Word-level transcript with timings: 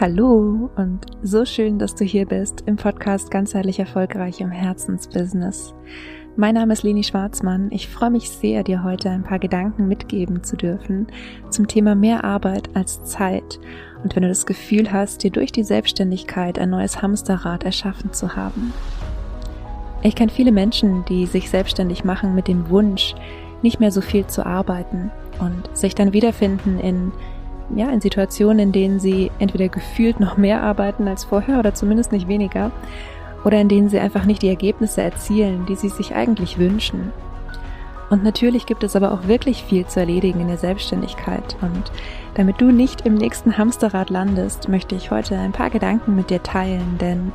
Hallo 0.00 0.70
und 0.76 1.06
so 1.24 1.44
schön, 1.44 1.80
dass 1.80 1.96
du 1.96 2.04
hier 2.04 2.24
bist 2.24 2.62
im 2.66 2.76
Podcast 2.76 3.32
Ganzheitlich 3.32 3.80
Erfolgreich 3.80 4.40
im 4.40 4.52
Herzensbusiness. 4.52 5.74
Mein 6.36 6.54
Name 6.54 6.72
ist 6.74 6.84
Leni 6.84 7.02
Schwarzmann. 7.02 7.66
Ich 7.72 7.88
freue 7.88 8.10
mich 8.10 8.30
sehr, 8.30 8.62
dir 8.62 8.84
heute 8.84 9.10
ein 9.10 9.24
paar 9.24 9.40
Gedanken 9.40 9.88
mitgeben 9.88 10.44
zu 10.44 10.56
dürfen 10.56 11.08
zum 11.50 11.66
Thema 11.66 11.96
mehr 11.96 12.22
Arbeit 12.22 12.70
als 12.76 13.02
Zeit. 13.02 13.58
Und 14.04 14.14
wenn 14.14 14.22
du 14.22 14.28
das 14.28 14.46
Gefühl 14.46 14.92
hast, 14.92 15.24
dir 15.24 15.32
durch 15.32 15.50
die 15.50 15.64
Selbstständigkeit 15.64 16.60
ein 16.60 16.70
neues 16.70 17.02
Hamsterrad 17.02 17.64
erschaffen 17.64 18.12
zu 18.12 18.36
haben. 18.36 18.72
Ich 20.02 20.14
kenne 20.14 20.30
viele 20.30 20.52
Menschen, 20.52 21.04
die 21.06 21.26
sich 21.26 21.50
selbstständig 21.50 22.04
machen 22.04 22.36
mit 22.36 22.46
dem 22.46 22.70
Wunsch, 22.70 23.16
nicht 23.62 23.80
mehr 23.80 23.90
so 23.90 24.00
viel 24.00 24.28
zu 24.28 24.46
arbeiten 24.46 25.10
und 25.40 25.76
sich 25.76 25.96
dann 25.96 26.12
wiederfinden 26.12 26.78
in 26.78 27.10
ja, 27.74 27.90
in 27.90 28.00
Situationen, 28.00 28.58
in 28.58 28.72
denen 28.72 29.00
sie 29.00 29.30
entweder 29.38 29.68
gefühlt 29.68 30.20
noch 30.20 30.36
mehr 30.36 30.62
arbeiten 30.62 31.06
als 31.08 31.24
vorher 31.24 31.58
oder 31.58 31.74
zumindest 31.74 32.12
nicht 32.12 32.28
weniger, 32.28 32.70
oder 33.44 33.60
in 33.60 33.68
denen 33.68 33.88
sie 33.88 33.98
einfach 33.98 34.24
nicht 34.24 34.42
die 34.42 34.48
Ergebnisse 34.48 35.02
erzielen, 35.02 35.66
die 35.66 35.76
sie 35.76 35.88
sich 35.88 36.14
eigentlich 36.14 36.58
wünschen. 36.58 37.12
Und 38.10 38.24
natürlich 38.24 38.66
gibt 38.66 38.82
es 38.84 38.96
aber 38.96 39.12
auch 39.12 39.28
wirklich 39.28 39.62
viel 39.64 39.86
zu 39.86 40.00
erledigen 40.00 40.40
in 40.40 40.48
der 40.48 40.56
Selbstständigkeit. 40.56 41.56
Und 41.60 41.92
damit 42.34 42.60
du 42.60 42.72
nicht 42.72 43.02
im 43.02 43.14
nächsten 43.14 43.58
Hamsterrad 43.58 44.08
landest, 44.08 44.68
möchte 44.68 44.94
ich 44.94 45.10
heute 45.10 45.38
ein 45.38 45.52
paar 45.52 45.70
Gedanken 45.70 46.16
mit 46.16 46.30
dir 46.30 46.42
teilen, 46.42 46.96
denn 46.98 47.32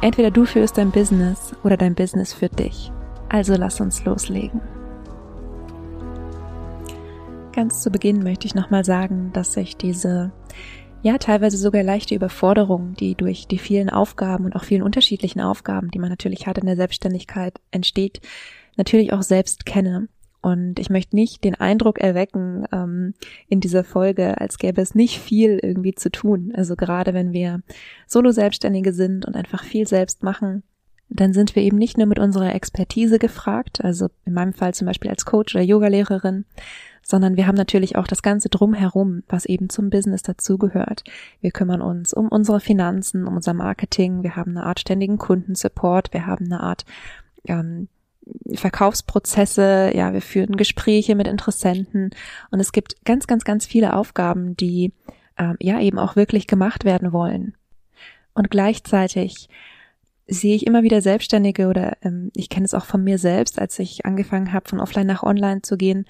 entweder 0.00 0.30
du 0.30 0.44
führst 0.44 0.76
dein 0.76 0.90
Business 0.90 1.54
oder 1.62 1.76
dein 1.76 1.94
Business 1.94 2.32
für 2.32 2.48
dich. 2.48 2.90
Also 3.28 3.54
lass 3.54 3.80
uns 3.80 4.04
loslegen. 4.04 4.60
Ganz 7.54 7.82
zu 7.82 7.90
Beginn 7.90 8.22
möchte 8.22 8.46
ich 8.46 8.54
nochmal 8.54 8.82
sagen, 8.82 9.30
dass 9.34 9.52
sich 9.52 9.76
diese 9.76 10.32
ja 11.02 11.18
teilweise 11.18 11.58
sogar 11.58 11.82
leichte 11.82 12.14
Überforderung, 12.14 12.94
die 12.94 13.14
durch 13.14 13.46
die 13.46 13.58
vielen 13.58 13.90
Aufgaben 13.90 14.46
und 14.46 14.56
auch 14.56 14.64
vielen 14.64 14.82
unterschiedlichen 14.82 15.40
Aufgaben, 15.40 15.90
die 15.90 15.98
man 15.98 16.08
natürlich 16.08 16.46
hat 16.46 16.56
in 16.56 16.66
der 16.66 16.76
Selbstständigkeit, 16.76 17.60
entsteht, 17.70 18.20
natürlich 18.76 19.12
auch 19.12 19.22
selbst 19.22 19.66
kenne. 19.66 20.08
Und 20.40 20.78
ich 20.78 20.90
möchte 20.90 21.14
nicht 21.14 21.44
den 21.44 21.54
Eindruck 21.54 22.00
erwecken 22.00 22.66
ähm, 22.72 23.14
in 23.48 23.60
dieser 23.60 23.84
Folge, 23.84 24.40
als 24.40 24.58
gäbe 24.58 24.80
es 24.80 24.94
nicht 24.94 25.20
viel 25.20 25.60
irgendwie 25.62 25.94
zu 25.94 26.10
tun. 26.10 26.52
Also 26.56 26.74
gerade 26.74 27.12
wenn 27.12 27.32
wir 27.32 27.62
Solo-Selbstständige 28.06 28.92
sind 28.92 29.26
und 29.26 29.36
einfach 29.36 29.62
viel 29.62 29.86
selbst 29.86 30.22
machen, 30.22 30.62
dann 31.08 31.32
sind 31.32 31.54
wir 31.54 31.62
eben 31.62 31.76
nicht 31.76 31.98
nur 31.98 32.06
mit 32.06 32.18
unserer 32.18 32.54
Expertise 32.54 33.18
gefragt, 33.18 33.84
also 33.84 34.08
in 34.24 34.32
meinem 34.32 34.54
Fall 34.54 34.74
zum 34.74 34.86
Beispiel 34.86 35.10
als 35.10 35.26
Coach 35.26 35.54
oder 35.54 35.62
Yogalehrerin, 35.62 36.46
sondern 37.02 37.36
wir 37.36 37.46
haben 37.46 37.56
natürlich 37.56 37.96
auch 37.96 38.06
das 38.06 38.22
Ganze 38.22 38.48
drumherum, 38.48 39.22
was 39.28 39.44
eben 39.44 39.68
zum 39.68 39.90
Business 39.90 40.22
dazugehört. 40.22 41.04
Wir 41.40 41.50
kümmern 41.50 41.82
uns 41.82 42.12
um 42.12 42.28
unsere 42.28 42.60
Finanzen, 42.60 43.26
um 43.26 43.36
unser 43.36 43.54
Marketing, 43.54 44.22
wir 44.22 44.36
haben 44.36 44.56
eine 44.56 44.66
Art 44.66 44.80
ständigen 44.80 45.18
Kundensupport, 45.18 46.12
wir 46.12 46.26
haben 46.26 46.46
eine 46.46 46.60
Art 46.60 46.84
ähm, 47.46 47.88
Verkaufsprozesse, 48.54 49.90
ja, 49.94 50.12
wir 50.12 50.22
führen 50.22 50.56
Gespräche 50.56 51.14
mit 51.14 51.26
Interessenten 51.26 52.10
und 52.50 52.60
es 52.60 52.72
gibt 52.72 53.04
ganz, 53.04 53.26
ganz, 53.26 53.44
ganz 53.44 53.66
viele 53.66 53.94
Aufgaben, 53.94 54.56
die 54.56 54.92
ähm, 55.36 55.56
ja 55.60 55.80
eben 55.80 55.98
auch 55.98 56.16
wirklich 56.16 56.46
gemacht 56.46 56.84
werden 56.84 57.12
wollen. 57.12 57.54
Und 58.34 58.50
gleichzeitig 58.50 59.48
sehe 60.26 60.54
ich 60.54 60.66
immer 60.66 60.82
wieder 60.82 61.00
Selbstständige 61.00 61.68
oder 61.68 61.96
ähm, 62.02 62.30
ich 62.34 62.48
kenne 62.48 62.64
es 62.64 62.74
auch 62.74 62.84
von 62.84 63.02
mir 63.02 63.18
selbst, 63.18 63.58
als 63.58 63.78
ich 63.78 64.06
angefangen 64.06 64.52
habe, 64.52 64.68
von 64.68 64.80
offline 64.80 65.06
nach 65.06 65.22
online 65.22 65.62
zu 65.62 65.76
gehen, 65.76 66.06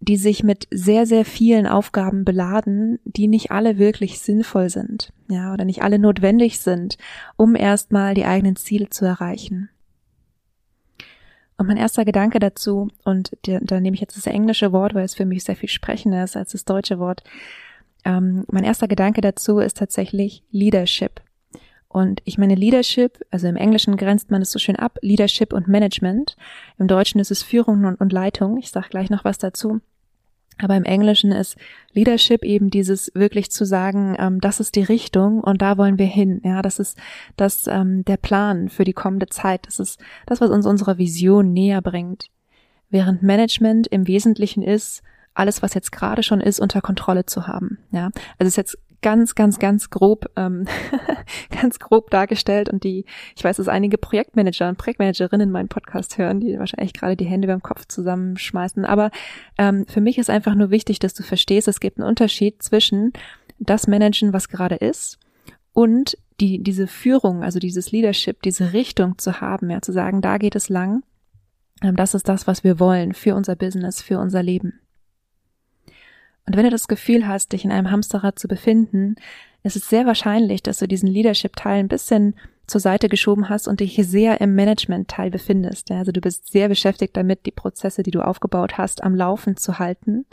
die 0.00 0.16
sich 0.16 0.42
mit 0.42 0.66
sehr, 0.70 1.06
sehr 1.06 1.24
vielen 1.24 1.66
Aufgaben 1.66 2.24
beladen, 2.24 2.98
die 3.04 3.28
nicht 3.28 3.50
alle 3.50 3.78
wirklich 3.78 4.18
sinnvoll 4.18 4.70
sind, 4.70 5.12
ja, 5.28 5.52
oder 5.52 5.64
nicht 5.64 5.82
alle 5.82 5.98
notwendig 5.98 6.58
sind, 6.58 6.96
um 7.36 7.54
erstmal 7.54 8.14
die 8.14 8.24
eigenen 8.24 8.56
Ziele 8.56 8.88
zu 8.88 9.04
erreichen. 9.04 9.68
Und 11.58 11.66
mein 11.66 11.76
erster 11.76 12.06
Gedanke 12.06 12.38
dazu, 12.38 12.88
und 13.04 13.36
der, 13.44 13.60
da 13.60 13.78
nehme 13.78 13.94
ich 13.94 14.00
jetzt 14.00 14.16
das 14.16 14.26
englische 14.26 14.72
Wort, 14.72 14.94
weil 14.94 15.04
es 15.04 15.14
für 15.14 15.26
mich 15.26 15.44
sehr 15.44 15.56
viel 15.56 15.68
sprechender 15.68 16.24
ist 16.24 16.34
als 16.34 16.52
das 16.52 16.64
deutsche 16.64 16.98
Wort. 16.98 17.22
Ähm, 18.06 18.46
mein 18.50 18.64
erster 18.64 18.88
Gedanke 18.88 19.20
dazu 19.20 19.58
ist 19.58 19.76
tatsächlich 19.76 20.42
Leadership. 20.50 21.20
Und 21.86 22.22
ich 22.24 22.38
meine 22.38 22.54
Leadership, 22.54 23.18
also 23.30 23.46
im 23.46 23.56
Englischen 23.56 23.98
grenzt 23.98 24.30
man 24.30 24.40
es 24.40 24.50
so 24.50 24.58
schön 24.58 24.76
ab, 24.76 24.96
Leadership 25.02 25.52
und 25.52 25.68
Management. 25.68 26.36
Im 26.78 26.88
Deutschen 26.88 27.20
ist 27.20 27.30
es 27.30 27.42
Führung 27.42 27.84
und, 27.84 28.00
und 28.00 28.12
Leitung. 28.12 28.56
Ich 28.56 28.70
sage 28.70 28.88
gleich 28.88 29.10
noch 29.10 29.24
was 29.24 29.36
dazu. 29.36 29.80
Aber 30.62 30.76
im 30.76 30.84
Englischen 30.84 31.32
ist 31.32 31.56
Leadership 31.92 32.44
eben 32.44 32.70
dieses 32.70 33.10
wirklich 33.14 33.50
zu 33.50 33.64
sagen, 33.64 34.16
ähm, 34.18 34.40
das 34.40 34.60
ist 34.60 34.76
die 34.76 34.82
Richtung 34.82 35.40
und 35.40 35.62
da 35.62 35.78
wollen 35.78 35.98
wir 35.98 36.06
hin. 36.06 36.40
Ja, 36.44 36.62
das 36.62 36.78
ist 36.78 36.98
das 37.36 37.66
ähm, 37.66 38.04
der 38.04 38.16
Plan 38.16 38.68
für 38.68 38.84
die 38.84 38.92
kommende 38.92 39.26
Zeit. 39.26 39.66
Das 39.66 39.80
ist 39.80 40.00
das, 40.26 40.40
was 40.40 40.50
uns 40.50 40.66
unserer 40.66 40.98
Vision 40.98 41.52
näher 41.52 41.82
bringt. 41.82 42.26
Während 42.90 43.22
Management 43.22 43.86
im 43.86 44.06
Wesentlichen 44.06 44.62
ist, 44.62 45.02
alles, 45.34 45.62
was 45.62 45.74
jetzt 45.74 45.92
gerade 45.92 46.22
schon 46.22 46.40
ist, 46.40 46.60
unter 46.60 46.80
Kontrolle 46.80 47.24
zu 47.24 47.46
haben. 47.46 47.78
Ja, 47.92 48.06
also 48.06 48.14
es 48.40 48.48
ist 48.48 48.56
jetzt 48.56 48.78
ganz, 49.02 49.34
ganz, 49.34 49.58
ganz 49.58 49.90
grob, 49.90 50.30
ähm, 50.36 50.66
ganz 51.60 51.78
grob 51.78 52.10
dargestellt 52.10 52.68
und 52.68 52.84
die, 52.84 53.04
ich 53.36 53.44
weiß, 53.44 53.56
dass 53.56 53.68
einige 53.68 53.98
Projektmanager 53.98 54.68
und 54.68 54.78
Projektmanagerinnen 54.78 55.50
meinen 55.50 55.68
Podcast 55.68 56.18
hören, 56.18 56.40
die 56.40 56.58
wahrscheinlich 56.58 56.92
gerade 56.92 57.16
die 57.16 57.24
Hände 57.24 57.48
beim 57.48 57.62
Kopf 57.62 57.86
zusammenschmeißen. 57.86 58.84
Aber 58.84 59.10
ähm, 59.58 59.86
für 59.88 60.00
mich 60.00 60.18
ist 60.18 60.30
einfach 60.30 60.54
nur 60.54 60.70
wichtig, 60.70 60.98
dass 60.98 61.14
du 61.14 61.22
verstehst, 61.22 61.68
es 61.68 61.80
gibt 61.80 61.98
einen 61.98 62.08
Unterschied 62.08 62.62
zwischen 62.62 63.12
das 63.58 63.86
Managen, 63.86 64.32
was 64.32 64.48
gerade 64.48 64.76
ist, 64.76 65.18
und 65.72 66.18
die, 66.40 66.62
diese 66.62 66.86
Führung, 66.86 67.42
also 67.42 67.58
dieses 67.58 67.92
Leadership, 67.92 68.42
diese 68.42 68.72
Richtung 68.72 69.18
zu 69.18 69.40
haben, 69.40 69.70
ja, 69.70 69.82
zu 69.82 69.92
sagen, 69.92 70.20
da 70.20 70.38
geht 70.38 70.56
es 70.56 70.68
lang. 70.68 71.02
Ähm, 71.82 71.96
das 71.96 72.14
ist 72.14 72.28
das, 72.28 72.46
was 72.46 72.64
wir 72.64 72.80
wollen 72.80 73.14
für 73.14 73.34
unser 73.34 73.56
Business, 73.56 74.02
für 74.02 74.18
unser 74.18 74.42
Leben. 74.42 74.80
Und 76.50 76.56
wenn 76.56 76.64
du 76.64 76.70
das 76.70 76.88
Gefühl 76.88 77.28
hast, 77.28 77.52
dich 77.52 77.64
in 77.64 77.70
einem 77.70 77.92
Hamsterrad 77.92 78.36
zu 78.36 78.48
befinden, 78.48 79.14
ist 79.62 79.76
es 79.76 79.88
sehr 79.88 80.04
wahrscheinlich, 80.04 80.64
dass 80.64 80.78
du 80.78 80.88
diesen 80.88 81.08
Leadership-Teil 81.08 81.78
ein 81.78 81.86
bisschen 81.86 82.34
zur 82.66 82.80
Seite 82.80 83.08
geschoben 83.08 83.48
hast 83.48 83.68
und 83.68 83.78
dich 83.78 83.94
sehr 84.02 84.40
im 84.40 84.56
Management-Teil 84.56 85.30
befindest. 85.30 85.92
Also 85.92 86.10
du 86.10 86.20
bist 86.20 86.50
sehr 86.50 86.68
beschäftigt 86.68 87.16
damit, 87.16 87.46
die 87.46 87.52
Prozesse, 87.52 88.02
die 88.02 88.10
du 88.10 88.20
aufgebaut 88.20 88.78
hast, 88.78 89.04
am 89.04 89.14
Laufen 89.14 89.56
zu 89.56 89.78
halten 89.78 90.26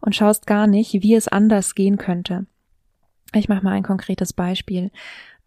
und 0.00 0.14
schaust 0.14 0.46
gar 0.46 0.68
nicht, 0.68 0.92
wie 1.02 1.16
es 1.16 1.26
anders 1.26 1.74
gehen 1.74 1.98
könnte. 1.98 2.46
Ich 3.34 3.48
mache 3.48 3.64
mal 3.64 3.72
ein 3.72 3.82
konkretes 3.82 4.32
Beispiel. 4.32 4.92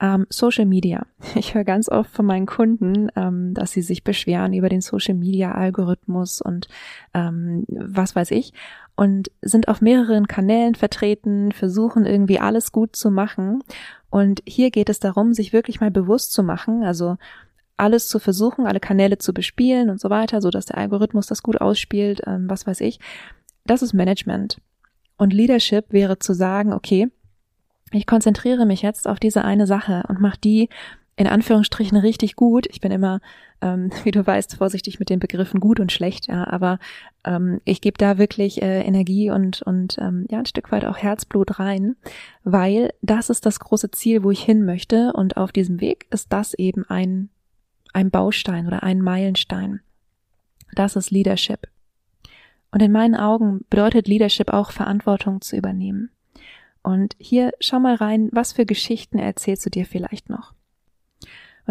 Ähm, 0.01 0.27
Social 0.29 0.66
Media. 0.66 1.05
Ich 1.35 1.53
höre 1.53 1.63
ganz 1.63 1.88
oft 1.88 2.11
von 2.11 2.25
meinen 2.25 2.47
Kunden, 2.47 3.07
ähm, 3.16 3.53
dass 3.53 3.71
sie 3.71 3.81
sich 3.81 4.03
beschweren 4.03 4.51
über 4.51 4.67
den 4.67 4.81
Social 4.81 5.16
Media 5.16 5.53
Algorithmus 5.53 6.41
und 6.41 6.67
ähm, 7.13 7.63
was 7.69 8.13
weiß 8.13 8.31
ich 8.31 8.51
und 9.01 9.31
sind 9.41 9.67
auf 9.67 9.81
mehreren 9.81 10.28
Kanälen 10.28 10.75
vertreten, 10.75 11.53
versuchen 11.53 12.06
irgendwie 12.06 12.39
alles 12.39 12.72
gut 12.72 12.95
zu 12.95 13.09
machen. 13.09 13.63
Und 14.12 14.44
hier 14.45 14.69
geht 14.69 14.89
es 14.89 15.00
darum, 15.00 15.34
sich 15.34 15.53
wirklich 15.53 15.81
mal 15.81 15.89
bewusst 15.89 16.34
zu 16.34 16.44
machen, 16.44 16.84
also 16.84 17.17
alles 17.78 18.07
zu 18.07 18.19
versuchen, 18.19 18.67
alle 18.67 18.79
Kanäle 18.79 19.17
zu 19.17 19.34
bespielen 19.34 19.89
und 19.89 20.00
so 20.00 20.12
weiter, 20.12 20.39
so 20.39 20.51
dass 20.51 20.67
der 20.67 20.78
Algorithmus 20.78 21.25
das 21.25 21.41
gut 21.41 21.59
ausspielt, 21.59 22.22
ähm, 22.28 22.47
was 22.47 22.67
weiß 22.67 22.79
ich. 22.81 23.00
Das 23.66 23.81
ist 23.81 23.94
Management. 23.94 24.62
Und 25.18 25.33
Leadership 25.33 25.85
wäre 25.89 26.19
zu 26.19 26.35
sagen, 26.35 26.72
okay, 26.72 27.09
ich 27.91 28.06
konzentriere 28.06 28.68
mich 28.68 28.83
jetzt 28.83 29.07
auf 29.07 29.19
diese 29.19 29.44
eine 29.44 29.66
Sache 29.66 30.03
und 30.09 30.22
mache 30.22 30.38
die 30.39 30.69
in 31.21 31.27
Anführungsstrichen 31.27 31.97
richtig 31.97 32.35
gut. 32.35 32.65
Ich 32.71 32.81
bin 32.81 32.91
immer, 32.91 33.21
ähm, 33.61 33.91
wie 34.03 34.11
du 34.11 34.25
weißt, 34.25 34.55
vorsichtig 34.55 34.99
mit 34.99 35.09
den 35.09 35.19
Begriffen 35.19 35.59
gut 35.59 35.79
und 35.79 35.91
schlecht, 35.91 36.27
ja, 36.27 36.47
aber 36.47 36.79
ähm, 37.23 37.61
ich 37.63 37.79
gebe 37.79 37.97
da 37.97 38.17
wirklich 38.17 38.61
äh, 38.61 38.81
Energie 38.81 39.29
und, 39.29 39.61
und 39.61 39.97
ähm, 39.99 40.25
ja, 40.29 40.39
ein 40.39 40.45
Stück 40.45 40.71
weit 40.71 40.85
auch 40.85 40.97
Herzblut 40.97 41.59
rein, 41.59 41.95
weil 42.43 42.91
das 43.01 43.29
ist 43.29 43.45
das 43.45 43.59
große 43.59 43.91
Ziel, 43.91 44.23
wo 44.23 44.31
ich 44.31 44.44
hin 44.44 44.65
möchte 44.65 45.13
und 45.13 45.38
auf 45.38 45.51
diesem 45.51 45.79
Weg 45.79 46.07
ist 46.09 46.33
das 46.33 46.56
eben 46.56 46.85
ein, 46.89 47.29
ein 47.94 48.09
Baustein 48.09 48.65
oder 48.65 48.81
ein 48.81 49.00
Meilenstein. 49.00 49.81
Das 50.74 50.95
ist 50.95 51.12
Leadership. 51.12 51.67
Und 52.71 52.81
in 52.81 52.91
meinen 52.91 53.15
Augen 53.15 53.65
bedeutet 53.69 54.07
Leadership 54.07 54.51
auch 54.51 54.71
Verantwortung 54.71 55.41
zu 55.41 55.57
übernehmen. 55.57 56.09
Und 56.81 57.15
hier 57.19 57.51
schau 57.59 57.79
mal 57.79 57.95
rein, 57.95 58.29
was 58.31 58.53
für 58.53 58.65
Geschichten 58.65 59.19
erzählst 59.19 59.65
du 59.65 59.69
dir 59.69 59.85
vielleicht 59.85 60.29
noch? 60.29 60.53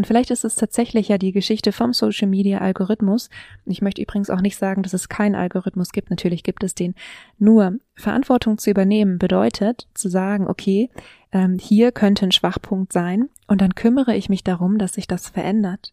Und 0.01 0.07
vielleicht 0.07 0.31
ist 0.31 0.47
es 0.47 0.57
tatsächlich 0.57 1.09
ja 1.09 1.19
die 1.19 1.31
Geschichte 1.31 1.73
vom 1.73 1.93
Social 1.93 2.27
Media 2.27 2.61
Algorithmus. 2.61 3.29
Ich 3.67 3.83
möchte 3.83 4.01
übrigens 4.01 4.31
auch 4.31 4.41
nicht 4.41 4.57
sagen, 4.57 4.83
dass 4.83 4.95
es 4.95 5.11
keinen 5.11 5.35
Algorithmus 5.35 5.93
gibt. 5.93 6.09
Natürlich 6.09 6.43
gibt 6.43 6.65
es 6.65 6.75
den. 6.75 6.95
Nur 7.39 7.75
Verantwortung 7.97 8.57
zu 8.57 8.71
übernehmen 8.71 9.19
bedeutet 9.19 9.89
zu 9.93 10.09
sagen, 10.09 10.49
okay, 10.49 10.89
ähm, 11.33 11.59
hier 11.59 11.93
könnte 11.93 12.25
ein 12.25 12.33
Schwachpunkt 12.33 12.95
sein 12.95 13.29
und 13.47 13.61
dann 13.61 13.75
kümmere 13.75 14.17
ich 14.17 14.31
mich 14.31 14.43
darum, 14.43 14.79
dass 14.79 14.95
sich 14.95 15.07
das 15.07 15.29
verändert. 15.29 15.93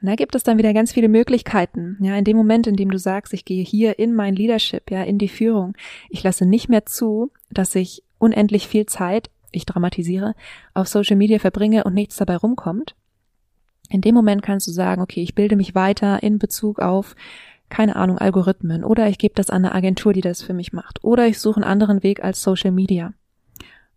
Und 0.00 0.08
da 0.08 0.14
gibt 0.14 0.34
es 0.34 0.44
dann 0.44 0.56
wieder 0.56 0.72
ganz 0.72 0.90
viele 0.90 1.10
Möglichkeiten. 1.10 1.98
Ja, 2.00 2.16
in 2.16 2.24
dem 2.24 2.38
Moment, 2.38 2.66
in 2.66 2.76
dem 2.76 2.90
du 2.90 2.98
sagst, 2.98 3.34
ich 3.34 3.44
gehe 3.44 3.62
hier 3.62 3.98
in 3.98 4.14
mein 4.14 4.34
Leadership, 4.34 4.90
ja, 4.90 5.02
in 5.02 5.18
die 5.18 5.28
Führung, 5.28 5.74
ich 6.08 6.22
lasse 6.22 6.46
nicht 6.46 6.70
mehr 6.70 6.86
zu, 6.86 7.30
dass 7.50 7.74
ich 7.74 8.02
unendlich 8.18 8.66
viel 8.66 8.86
Zeit 8.86 9.28
ich 9.52 9.66
dramatisiere, 9.66 10.34
auf 10.72 10.88
Social 10.88 11.16
Media 11.16 11.38
verbringe 11.38 11.84
und 11.84 11.92
nichts 11.92 12.16
dabei 12.16 12.36
rumkommt, 12.36 12.94
in 13.92 14.00
dem 14.00 14.14
Moment 14.14 14.42
kannst 14.42 14.66
du 14.66 14.72
sagen, 14.72 15.02
okay, 15.02 15.22
ich 15.22 15.34
bilde 15.34 15.56
mich 15.56 15.74
weiter 15.74 16.22
in 16.22 16.38
Bezug 16.38 16.78
auf, 16.78 17.14
keine 17.68 17.96
Ahnung, 17.96 18.18
Algorithmen 18.18 18.84
oder 18.84 19.08
ich 19.08 19.18
gebe 19.18 19.34
das 19.34 19.50
an 19.50 19.64
eine 19.64 19.74
Agentur, 19.74 20.12
die 20.12 20.20
das 20.20 20.42
für 20.42 20.54
mich 20.54 20.72
macht 20.72 21.04
oder 21.04 21.26
ich 21.26 21.38
suche 21.38 21.56
einen 21.56 21.70
anderen 21.70 22.02
Weg 22.02 22.24
als 22.24 22.42
Social 22.42 22.70
Media. 22.70 23.12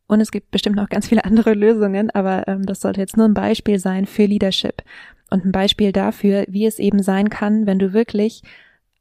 Und 0.08 0.22
es 0.22 0.32
gibt 0.32 0.52
bestimmt 0.52 0.76
noch 0.76 0.90
ganz 0.90 1.08
viele 1.08 1.26
andere 1.26 1.54
Lösungen, 1.54 2.10
aber 2.12 2.48
ähm, 2.48 2.66
das 2.66 2.82
sollte 2.82 3.02
jetzt 3.02 3.18
nur 3.18 3.28
ein 3.28 3.34
Beispiel 3.34 3.80
sein 3.80 4.06
für 4.06 4.26
Leadership 4.26 4.84
und 5.30 5.46
ein 5.46 5.52
Beispiel 5.52 5.92
dafür, 5.92 6.46
wie 6.48 6.66
es 6.66 6.78
eben 6.78 7.02
sein 7.02 7.30
kann, 7.30 7.66
wenn 7.66 7.80
du 7.80 7.94
wirklich 7.94 8.44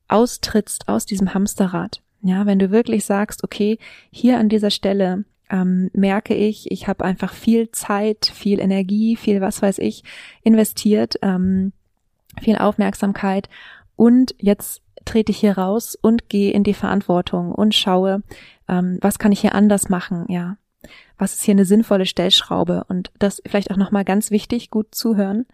austrittst 0.09 0.89
aus 0.89 1.07
diesem 1.07 1.35
Hamsterrad. 1.35 2.03
Ja, 2.23 2.47
wenn 2.47 2.59
du 2.59 2.71
wirklich 2.71 3.05
sagst, 3.05 3.45
okay, 3.45 3.79
hier 4.11 4.39
an 4.39 4.49
dieser 4.49 4.71
Stelle 4.71 5.25
ähm, 5.51 5.91
merke 5.93 6.35
ich, 6.35 6.71
ich 6.71 6.89
habe 6.89 7.05
einfach 7.05 7.33
viel 7.33 7.71
Zeit, 7.71 8.31
viel 8.35 8.61
Energie, 8.61 9.17
viel 9.17 9.41
was 9.41 9.63
weiß 9.63 9.79
ich 9.79 10.05
investiert, 10.43 11.17
ähm, 11.23 11.73
viel 12.41 12.57
Aufmerksamkeit 12.57 13.49
und 13.97 14.35
jetzt 14.39 14.83
trete 15.05 15.33
ich 15.33 15.39
hier 15.39 15.59
raus 15.59 15.97
und 16.01 16.29
gehe 16.29 16.53
in 16.53 16.65
die 16.65 16.75
Verantwortung 16.75 17.53
und 17.53 17.75
schaue, 17.75 18.23
ähm, 18.69 18.99
was 19.01 19.19
kann 19.19 19.33
ich 19.33 19.41
hier 19.41 19.55
anders 19.55 19.89
machen, 19.89 20.27
ja. 20.29 20.57
Was 21.17 21.35
ist 21.35 21.45
hier 21.45 21.53
eine 21.53 21.65
sinnvolle 21.65 22.07
Stellschraube? 22.07 22.85
Und 22.89 23.11
das 23.19 23.41
vielleicht 23.47 23.71
auch 23.71 23.77
nochmal 23.77 24.05
ganz 24.05 24.31
wichtig, 24.31 24.71
gut 24.71 24.95
zuhören. 24.95 25.47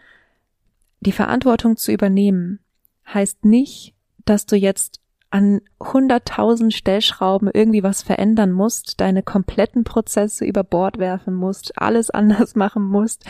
Die 1.01 1.13
Verantwortung 1.13 1.77
zu 1.77 1.93
übernehmen 1.93 2.61
heißt 3.07 3.45
nicht, 3.45 3.95
dass 4.25 4.47
du 4.47 4.57
jetzt 4.57 5.01
an 5.31 5.61
hunderttausend 5.81 6.75
Stellschrauben 6.75 7.49
irgendwie 7.53 7.83
was 7.83 8.03
verändern 8.03 8.51
musst, 8.51 9.01
deine 9.01 9.23
kompletten 9.23 9.85
Prozesse 9.85 10.45
über 10.45 10.65
Bord 10.65 10.99
werfen 10.99 11.35
musst, 11.35 11.79
alles 11.79 12.11
anders 12.11 12.55
machen 12.57 12.83
musst, 12.83 13.25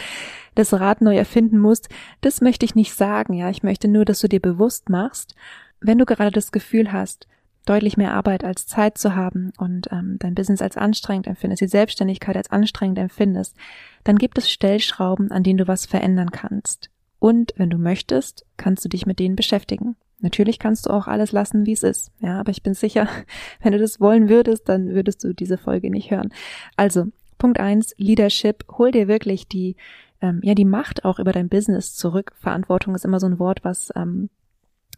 das 0.54 0.72
Rad 0.72 1.02
neu 1.02 1.16
erfinden 1.16 1.58
musst, 1.58 1.88
das 2.22 2.40
möchte 2.40 2.64
ich 2.64 2.74
nicht 2.74 2.94
sagen, 2.94 3.34
ja. 3.34 3.50
Ich 3.50 3.62
möchte 3.62 3.88
nur, 3.88 4.04
dass 4.04 4.20
du 4.20 4.28
dir 4.28 4.40
bewusst 4.40 4.88
machst, 4.88 5.34
wenn 5.80 5.98
du 5.98 6.06
gerade 6.06 6.30
das 6.30 6.52
Gefühl 6.52 6.92
hast, 6.92 7.26
deutlich 7.66 7.96
mehr 7.96 8.14
Arbeit 8.14 8.44
als 8.44 8.66
Zeit 8.66 8.96
zu 8.96 9.14
haben 9.14 9.52
und 9.58 9.88
ähm, 9.92 10.16
dein 10.18 10.34
Business 10.34 10.62
als 10.62 10.76
anstrengend 10.76 11.26
empfindest, 11.26 11.60
die 11.60 11.68
Selbstständigkeit 11.68 12.36
als 12.36 12.50
anstrengend 12.50 12.98
empfindest, 12.98 13.56
dann 14.04 14.16
gibt 14.16 14.38
es 14.38 14.50
Stellschrauben, 14.50 15.30
an 15.30 15.42
denen 15.42 15.58
du 15.58 15.68
was 15.68 15.86
verändern 15.86 16.30
kannst. 16.30 16.90
Und 17.18 17.52
wenn 17.56 17.68
du 17.68 17.76
möchtest, 17.76 18.46
kannst 18.56 18.84
du 18.84 18.88
dich 18.88 19.04
mit 19.04 19.18
denen 19.18 19.36
beschäftigen. 19.36 19.96
Natürlich 20.20 20.58
kannst 20.58 20.86
du 20.86 20.90
auch 20.90 21.06
alles 21.06 21.32
lassen, 21.32 21.66
wie 21.66 21.72
es 21.72 21.82
ist. 21.82 22.12
Ja, 22.20 22.40
aber 22.40 22.50
ich 22.50 22.62
bin 22.62 22.74
sicher, 22.74 23.08
wenn 23.62 23.72
du 23.72 23.78
das 23.78 24.00
wollen 24.00 24.28
würdest, 24.28 24.68
dann 24.68 24.90
würdest 24.90 25.24
du 25.24 25.32
diese 25.32 25.58
Folge 25.58 25.90
nicht 25.90 26.10
hören. 26.10 26.32
Also, 26.76 27.06
Punkt 27.38 27.58
eins, 27.58 27.94
Leadership. 27.96 28.64
Hol 28.76 28.90
dir 28.92 29.08
wirklich 29.08 29.48
die, 29.48 29.76
ähm, 30.20 30.40
ja, 30.42 30.54
die 30.54 30.64
Macht 30.66 31.04
auch 31.04 31.18
über 31.18 31.32
dein 31.32 31.48
Business 31.48 31.94
zurück. 31.94 32.32
Verantwortung 32.38 32.94
ist 32.94 33.04
immer 33.04 33.18
so 33.18 33.26
ein 33.26 33.38
Wort, 33.38 33.64
was, 33.64 33.90
ähm, 33.96 34.28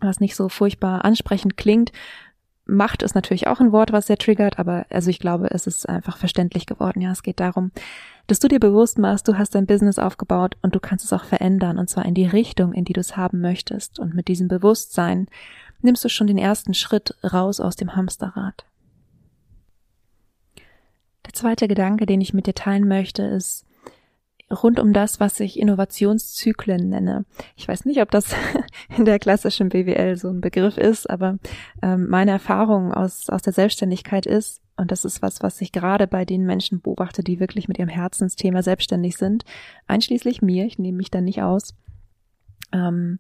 was 0.00 0.20
nicht 0.20 0.34
so 0.34 0.48
furchtbar 0.48 1.04
ansprechend 1.04 1.56
klingt. 1.56 1.92
Macht 2.64 3.02
ist 3.02 3.14
natürlich 3.14 3.46
auch 3.46 3.60
ein 3.60 3.72
Wort, 3.72 3.92
was 3.92 4.06
sehr 4.06 4.18
triggert, 4.18 4.58
aber 4.58 4.86
also 4.90 5.10
ich 5.10 5.18
glaube, 5.18 5.50
es 5.50 5.66
ist 5.66 5.88
einfach 5.88 6.16
verständlich 6.16 6.66
geworden. 6.66 7.00
Ja, 7.00 7.10
es 7.12 7.22
geht 7.22 7.40
darum, 7.40 7.72
dass 8.26 8.38
du 8.38 8.48
dir 8.48 8.60
bewusst 8.60 8.98
machst, 8.98 9.28
du 9.28 9.36
hast 9.36 9.54
dein 9.54 9.66
Business 9.66 9.98
aufgebaut 9.98 10.56
und 10.62 10.74
du 10.74 10.80
kannst 10.80 11.04
es 11.04 11.12
auch 11.12 11.24
verändern 11.24 11.78
und 11.78 11.90
zwar 11.90 12.06
in 12.06 12.14
die 12.14 12.26
Richtung, 12.26 12.72
in 12.72 12.84
die 12.84 12.92
du 12.92 13.00
es 13.00 13.16
haben 13.16 13.40
möchtest. 13.40 13.98
Und 13.98 14.14
mit 14.14 14.28
diesem 14.28 14.48
Bewusstsein 14.48 15.26
nimmst 15.80 16.04
du 16.04 16.08
schon 16.08 16.28
den 16.28 16.38
ersten 16.38 16.74
Schritt 16.74 17.14
raus 17.24 17.60
aus 17.60 17.76
dem 17.76 17.96
Hamsterrad. 17.96 18.64
Der 21.26 21.32
zweite 21.32 21.68
Gedanke, 21.68 22.06
den 22.06 22.20
ich 22.20 22.34
mit 22.34 22.46
dir 22.46 22.54
teilen 22.54 22.88
möchte, 22.88 23.22
ist, 23.22 23.66
rund 24.52 24.78
um 24.78 24.92
das, 24.92 25.20
was 25.20 25.40
ich 25.40 25.58
Innovationszyklen 25.58 26.88
nenne. 26.88 27.24
Ich 27.56 27.66
weiß 27.66 27.84
nicht, 27.84 28.00
ob 28.00 28.10
das 28.10 28.34
in 28.96 29.04
der 29.04 29.18
klassischen 29.18 29.68
BWL 29.68 30.16
so 30.16 30.28
ein 30.28 30.40
Begriff 30.40 30.76
ist, 30.76 31.08
aber 31.08 31.38
ähm, 31.82 32.08
meine 32.08 32.32
Erfahrung 32.32 32.92
aus, 32.92 33.28
aus 33.28 33.42
der 33.42 33.52
Selbstständigkeit 33.52 34.26
ist, 34.26 34.60
und 34.76 34.90
das 34.90 35.04
ist 35.04 35.22
was, 35.22 35.42
was 35.42 35.60
ich 35.60 35.72
gerade 35.72 36.06
bei 36.06 36.24
den 36.24 36.44
Menschen 36.44 36.80
beobachte, 36.80 37.22
die 37.22 37.40
wirklich 37.40 37.68
mit 37.68 37.78
ihrem 37.78 37.88
Herzensthema 37.88 38.62
selbstständig 38.62 39.16
sind, 39.16 39.44
einschließlich 39.86 40.42
mir, 40.42 40.66
ich 40.66 40.78
nehme 40.78 40.96
mich 40.96 41.10
da 41.10 41.20
nicht 41.20 41.42
aus, 41.42 41.74
ähm, 42.72 43.18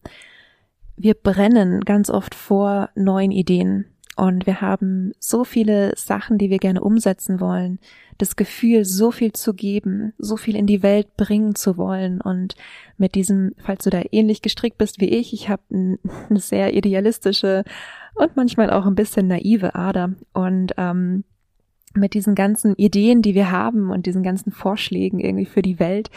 wir 0.96 1.14
brennen 1.14 1.80
ganz 1.82 2.10
oft 2.10 2.34
vor 2.34 2.90
neuen 2.94 3.30
Ideen. 3.30 3.91
Und 4.16 4.46
wir 4.46 4.60
haben 4.60 5.12
so 5.18 5.44
viele 5.44 5.94
Sachen, 5.96 6.36
die 6.36 6.50
wir 6.50 6.58
gerne 6.58 6.82
umsetzen 6.82 7.40
wollen, 7.40 7.78
das 8.18 8.36
Gefühl, 8.36 8.84
so 8.84 9.10
viel 9.10 9.32
zu 9.32 9.54
geben, 9.54 10.12
so 10.18 10.36
viel 10.36 10.54
in 10.54 10.66
die 10.66 10.82
Welt 10.82 11.16
bringen 11.16 11.54
zu 11.54 11.78
wollen. 11.78 12.20
Und 12.20 12.54
mit 12.98 13.14
diesem, 13.14 13.54
falls 13.58 13.84
du 13.84 13.90
da 13.90 14.02
ähnlich 14.12 14.42
gestrickt 14.42 14.76
bist 14.76 15.00
wie 15.00 15.08
ich, 15.08 15.32
ich 15.32 15.48
habe 15.48 15.62
eine 15.72 16.40
sehr 16.40 16.74
idealistische 16.74 17.64
und 18.14 18.36
manchmal 18.36 18.70
auch 18.70 18.84
ein 18.84 18.94
bisschen 18.94 19.28
naive 19.28 19.74
Ader. 19.74 20.12
Und 20.34 20.74
ähm, 20.76 21.24
mit 21.94 22.14
diesen 22.14 22.34
ganzen 22.34 22.74
Ideen, 22.76 23.22
die 23.22 23.34
wir 23.34 23.50
haben 23.50 23.90
und 23.90 24.06
diesen 24.06 24.22
ganzen 24.22 24.52
Vorschlägen 24.52 25.20
irgendwie 25.20 25.46
für 25.46 25.62
die 25.62 25.78
Welt, 25.78 26.10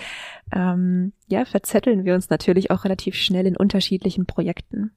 ähm, 0.54 1.14
ja, 1.28 1.46
verzetteln 1.46 2.06
wir 2.06 2.16
uns 2.16 2.30
natürlich 2.30 2.72
auch 2.72 2.84
relativ 2.84 3.16
schnell 3.16 3.46
in 3.48 3.58
unterschiedlichen 3.58 4.26
Projekten. 4.26 4.92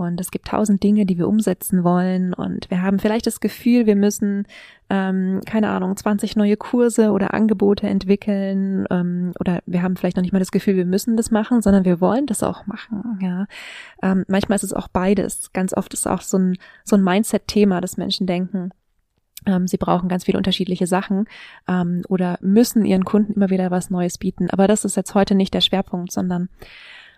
Und 0.00 0.18
es 0.18 0.30
gibt 0.30 0.48
tausend 0.48 0.82
Dinge, 0.82 1.04
die 1.04 1.18
wir 1.18 1.28
umsetzen 1.28 1.84
wollen. 1.84 2.32
Und 2.32 2.70
wir 2.70 2.80
haben 2.80 2.98
vielleicht 2.98 3.26
das 3.26 3.40
Gefühl, 3.40 3.84
wir 3.84 3.96
müssen, 3.96 4.46
ähm, 4.88 5.42
keine 5.44 5.68
Ahnung, 5.68 5.94
20 5.94 6.36
neue 6.36 6.56
Kurse 6.56 7.10
oder 7.10 7.34
Angebote 7.34 7.86
entwickeln. 7.86 8.86
Ähm, 8.90 9.32
oder 9.38 9.60
wir 9.66 9.82
haben 9.82 9.96
vielleicht 9.96 10.16
noch 10.16 10.22
nicht 10.22 10.32
mal 10.32 10.38
das 10.38 10.52
Gefühl, 10.52 10.76
wir 10.76 10.86
müssen 10.86 11.18
das 11.18 11.30
machen, 11.30 11.60
sondern 11.60 11.84
wir 11.84 12.00
wollen 12.00 12.24
das 12.24 12.42
auch 12.42 12.66
machen. 12.66 13.18
Ja. 13.20 13.46
Ähm, 14.02 14.24
manchmal 14.26 14.56
ist 14.56 14.64
es 14.64 14.72
auch 14.72 14.88
beides. 14.88 15.52
Ganz 15.52 15.76
oft 15.76 15.92
ist 15.92 16.08
auch 16.08 16.22
so 16.22 16.38
ein, 16.38 16.56
so 16.82 16.96
ein 16.96 17.04
Mindset-Thema, 17.04 17.82
dass 17.82 17.98
Menschen 17.98 18.26
denken, 18.26 18.70
ähm, 19.44 19.68
sie 19.68 19.76
brauchen 19.76 20.08
ganz 20.08 20.24
viele 20.24 20.38
unterschiedliche 20.38 20.86
Sachen 20.86 21.26
ähm, 21.68 22.02
oder 22.08 22.38
müssen 22.40 22.86
ihren 22.86 23.04
Kunden 23.04 23.34
immer 23.34 23.50
wieder 23.50 23.70
was 23.70 23.90
Neues 23.90 24.16
bieten. 24.16 24.48
Aber 24.48 24.66
das 24.66 24.86
ist 24.86 24.96
jetzt 24.96 25.14
heute 25.14 25.34
nicht 25.34 25.52
der 25.52 25.60
Schwerpunkt, 25.60 26.10
sondern 26.10 26.48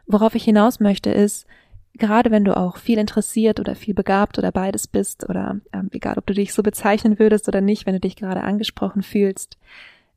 worauf 0.07 0.35
ich 0.35 0.43
hinaus 0.43 0.81
möchte 0.81 1.11
ist, 1.11 1.47
gerade 1.95 2.31
wenn 2.31 2.45
du 2.45 2.57
auch 2.57 2.77
viel 2.77 2.99
interessiert 2.99 3.61
oder 3.61 3.75
viel 3.75 3.95
begabt 3.95 4.39
oder 4.39 4.51
beides 4.51 4.87
bist 4.87 5.29
oder 5.29 5.61
ähm, 5.73 5.89
egal, 5.93 6.19
ob 6.19 6.27
du 6.27 6.35
dich 6.35 6.53
so 6.53 6.63
bezeichnen 6.63 7.19
würdest 7.19 7.49
oder 7.49 7.61
nicht, 7.61 7.87
wenn 7.87 7.95
du 7.95 8.01
dich 8.01 8.17
gerade 8.17 8.43
angesprochen 8.43 9.03
fühlst, 9.03 9.59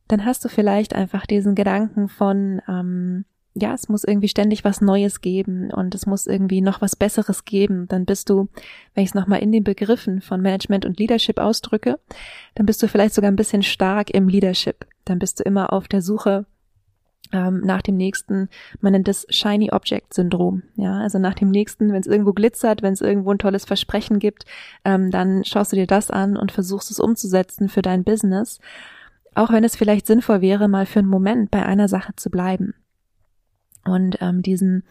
dann 0.07 0.25
hast 0.25 0.45
du 0.45 0.49
vielleicht 0.49 0.95
einfach 0.95 1.25
diesen 1.25 1.55
Gedanken 1.55 2.07
von, 2.07 2.61
ähm, 2.67 3.25
ja, 3.55 3.73
es 3.73 3.89
muss 3.89 4.03
irgendwie 4.03 4.27
ständig 4.27 4.63
was 4.63 4.81
Neues 4.81 5.21
geben 5.21 5.71
und 5.71 5.95
es 5.95 6.05
muss 6.05 6.27
irgendwie 6.27 6.61
noch 6.61 6.81
was 6.81 6.95
Besseres 6.95 7.45
geben. 7.45 7.87
Dann 7.87 8.05
bist 8.05 8.29
du, 8.29 8.49
wenn 8.93 9.03
ich 9.03 9.09
es 9.09 9.15
nochmal 9.15 9.39
in 9.39 9.51
den 9.51 9.63
Begriffen 9.63 10.21
von 10.21 10.41
Management 10.41 10.85
und 10.85 10.99
Leadership 10.99 11.39
ausdrücke, 11.39 11.99
dann 12.53 12.65
bist 12.65 12.83
du 12.83 12.87
vielleicht 12.87 13.15
sogar 13.15 13.31
ein 13.31 13.37
bisschen 13.37 13.63
stark 13.63 14.09
im 14.11 14.27
Leadership. 14.27 14.85
Dann 15.05 15.19
bist 15.19 15.39
du 15.39 15.43
immer 15.43 15.71
auf 15.71 15.87
der 15.87 16.01
Suche 16.01 16.45
ähm, 17.31 17.61
nach 17.61 17.81
dem 17.81 17.97
nächsten, 17.97 18.49
man 18.81 18.93
nennt 18.93 19.07
das 19.07 19.25
Shiny 19.29 19.71
Object 19.71 20.13
Syndrom. 20.13 20.63
Ja, 20.75 20.99
also 20.99 21.19
nach 21.19 21.33
dem 21.33 21.49
nächsten, 21.49 21.91
wenn 21.91 22.01
es 22.01 22.07
irgendwo 22.07 22.33
glitzert, 22.33 22.81
wenn 22.81 22.93
es 22.93 23.01
irgendwo 23.01 23.31
ein 23.31 23.39
tolles 23.39 23.65
Versprechen 23.65 24.19
gibt, 24.19 24.45
ähm, 24.83 25.11
dann 25.11 25.43
schaust 25.43 25.71
du 25.71 25.75
dir 25.75 25.87
das 25.87 26.11
an 26.11 26.37
und 26.37 26.51
versuchst 26.51 26.91
es 26.91 26.99
umzusetzen 26.99 27.69
für 27.69 27.81
dein 27.81 28.03
Business. 28.03 28.59
Auch 29.33 29.51
wenn 29.51 29.63
es 29.63 29.75
vielleicht 29.75 30.07
sinnvoll 30.07 30.41
wäre, 30.41 30.67
mal 30.67 30.85
für 30.85 30.99
einen 30.99 31.09
Moment 31.09 31.51
bei 31.51 31.65
einer 31.65 31.87
Sache 31.87 32.13
zu 32.15 32.29
bleiben. 32.29 32.73
Und 33.83 34.17
ähm, 34.21 34.41
diesen 34.41 34.83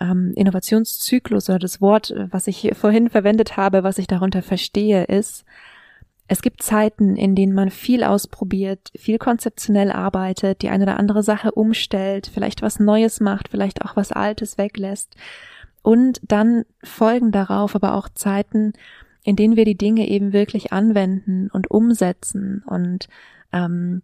ähm, 0.00 0.32
Innovationszyklus 0.34 1.48
oder 1.48 1.60
das 1.60 1.80
Wort, 1.80 2.12
was 2.30 2.46
ich 2.48 2.72
vorhin 2.74 3.08
verwendet 3.08 3.56
habe, 3.56 3.84
was 3.84 3.98
ich 3.98 4.08
darunter 4.08 4.42
verstehe, 4.42 5.04
ist, 5.04 5.44
es 6.32 6.42
gibt 6.42 6.62
Zeiten, 6.62 7.16
in 7.16 7.34
denen 7.34 7.52
man 7.52 7.70
viel 7.70 8.04
ausprobiert, 8.04 8.92
viel 8.94 9.18
konzeptionell 9.18 9.90
arbeitet, 9.90 10.62
die 10.62 10.68
eine 10.68 10.84
oder 10.84 10.96
andere 10.96 11.24
Sache 11.24 11.50
umstellt, 11.50 12.30
vielleicht 12.32 12.62
was 12.62 12.78
Neues 12.78 13.18
macht, 13.18 13.48
vielleicht 13.48 13.84
auch 13.84 13.96
was 13.96 14.12
Altes 14.12 14.56
weglässt. 14.56 15.16
Und 15.82 16.20
dann 16.22 16.66
folgen 16.84 17.32
darauf 17.32 17.74
aber 17.74 17.94
auch 17.94 18.08
Zeiten, 18.08 18.74
in 19.24 19.34
denen 19.34 19.56
wir 19.56 19.64
die 19.64 19.76
Dinge 19.76 20.08
eben 20.08 20.32
wirklich 20.32 20.72
anwenden 20.72 21.50
und 21.52 21.68
umsetzen 21.68 22.62
und 22.64 23.08
ähm, 23.52 24.02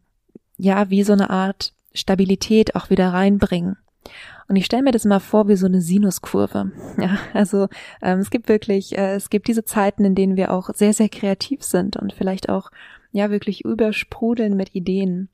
ja, 0.57 0.91
wie 0.91 1.05
so 1.05 1.13
eine 1.13 1.31
Art 1.31 1.75
Stabilität 1.95 2.75
auch 2.75 2.91
wieder 2.91 3.13
reinbringen. 3.13 3.77
Und 4.49 4.57
ich 4.57 4.65
stelle 4.67 4.83
mir 4.83 4.93
das 4.93 5.05
immer 5.05 5.21
vor 5.21 5.49
wie 5.49 5.57
so 5.57 5.67
eine 5.67 5.81
Sinuskurve. 5.81 6.71
Ja, 6.99 7.19
also 7.35 7.69
ähm, 8.01 8.21
es 8.21 8.31
gibt 8.31 8.49
wirklich, 8.49 8.97
äh, 8.97 9.15
es 9.15 9.29
gibt 9.29 9.49
diese 9.49 9.65
Zeiten, 9.65 10.05
in 10.05 10.15
denen 10.15 10.37
wir 10.37 10.53
auch 10.53 10.71
sehr, 10.75 10.93
sehr 10.93 11.09
kreativ 11.09 11.63
sind 11.63 11.97
und 11.97 12.13
vielleicht 12.13 12.49
auch 12.49 12.71
ja 13.13 13.31
wirklich 13.31 13.65
übersprudeln 13.65 14.57
mit 14.57 14.75
Ideen. 14.75 15.29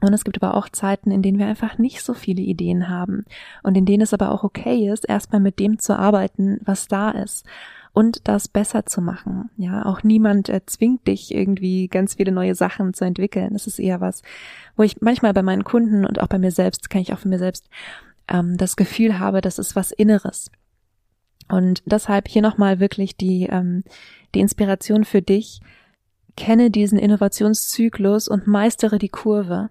Und 0.00 0.12
es 0.12 0.24
gibt 0.24 0.42
aber 0.42 0.56
auch 0.56 0.68
Zeiten, 0.68 1.10
in 1.10 1.22
denen 1.22 1.38
wir 1.38 1.46
einfach 1.46 1.78
nicht 1.78 2.02
so 2.02 2.14
viele 2.14 2.42
Ideen 2.42 2.88
haben 2.88 3.24
und 3.62 3.76
in 3.76 3.86
denen 3.86 4.02
es 4.02 4.12
aber 4.12 4.32
auch 4.32 4.42
okay 4.44 4.90
ist, 4.90 5.08
erstmal 5.08 5.40
mit 5.40 5.58
dem 5.58 5.78
zu 5.78 5.96
arbeiten, 5.96 6.60
was 6.64 6.88
da 6.88 7.10
ist. 7.10 7.46
und 7.94 8.26
das 8.28 8.48
besser 8.48 8.84
zu 8.84 9.00
machen. 9.00 9.50
Ja, 9.56 9.86
auch 9.86 10.02
niemand 10.02 10.48
äh, 10.48 10.60
zwingt 10.66 11.06
dich 11.06 11.32
irgendwie 11.32 11.88
ganz 11.88 12.14
viele 12.14 12.32
neue 12.32 12.56
Sachen 12.56 12.92
zu 12.92 13.04
entwickeln. 13.04 13.52
Das 13.52 13.66
ist 13.66 13.78
eher 13.78 14.00
was, 14.00 14.22
wo 14.76 14.82
ich 14.82 15.00
manchmal 15.00 15.32
bei 15.32 15.42
meinen 15.42 15.64
Kunden 15.64 16.04
und 16.04 16.20
auch 16.20 16.26
bei 16.26 16.38
mir 16.38 16.50
selbst, 16.50 16.90
kann 16.90 17.00
ich 17.00 17.12
auch 17.12 17.20
für 17.20 17.28
mir 17.28 17.38
selbst, 17.38 17.70
ähm, 18.28 18.56
das 18.56 18.76
Gefühl 18.76 19.18
habe, 19.18 19.40
das 19.40 19.58
ist 19.58 19.76
was 19.76 19.92
Inneres. 19.92 20.50
Und 21.48 21.82
deshalb 21.84 22.28
hier 22.28 22.42
nochmal 22.42 22.80
wirklich 22.80 23.16
die, 23.16 23.44
ähm, 23.50 23.84
die 24.34 24.40
Inspiration 24.40 25.04
für 25.04 25.22
dich. 25.22 25.60
Kenne 26.36 26.70
diesen 26.70 26.98
Innovationszyklus 26.98 28.28
und 28.28 28.46
meistere 28.46 28.98
die 28.98 29.08
Kurve. 29.08 29.70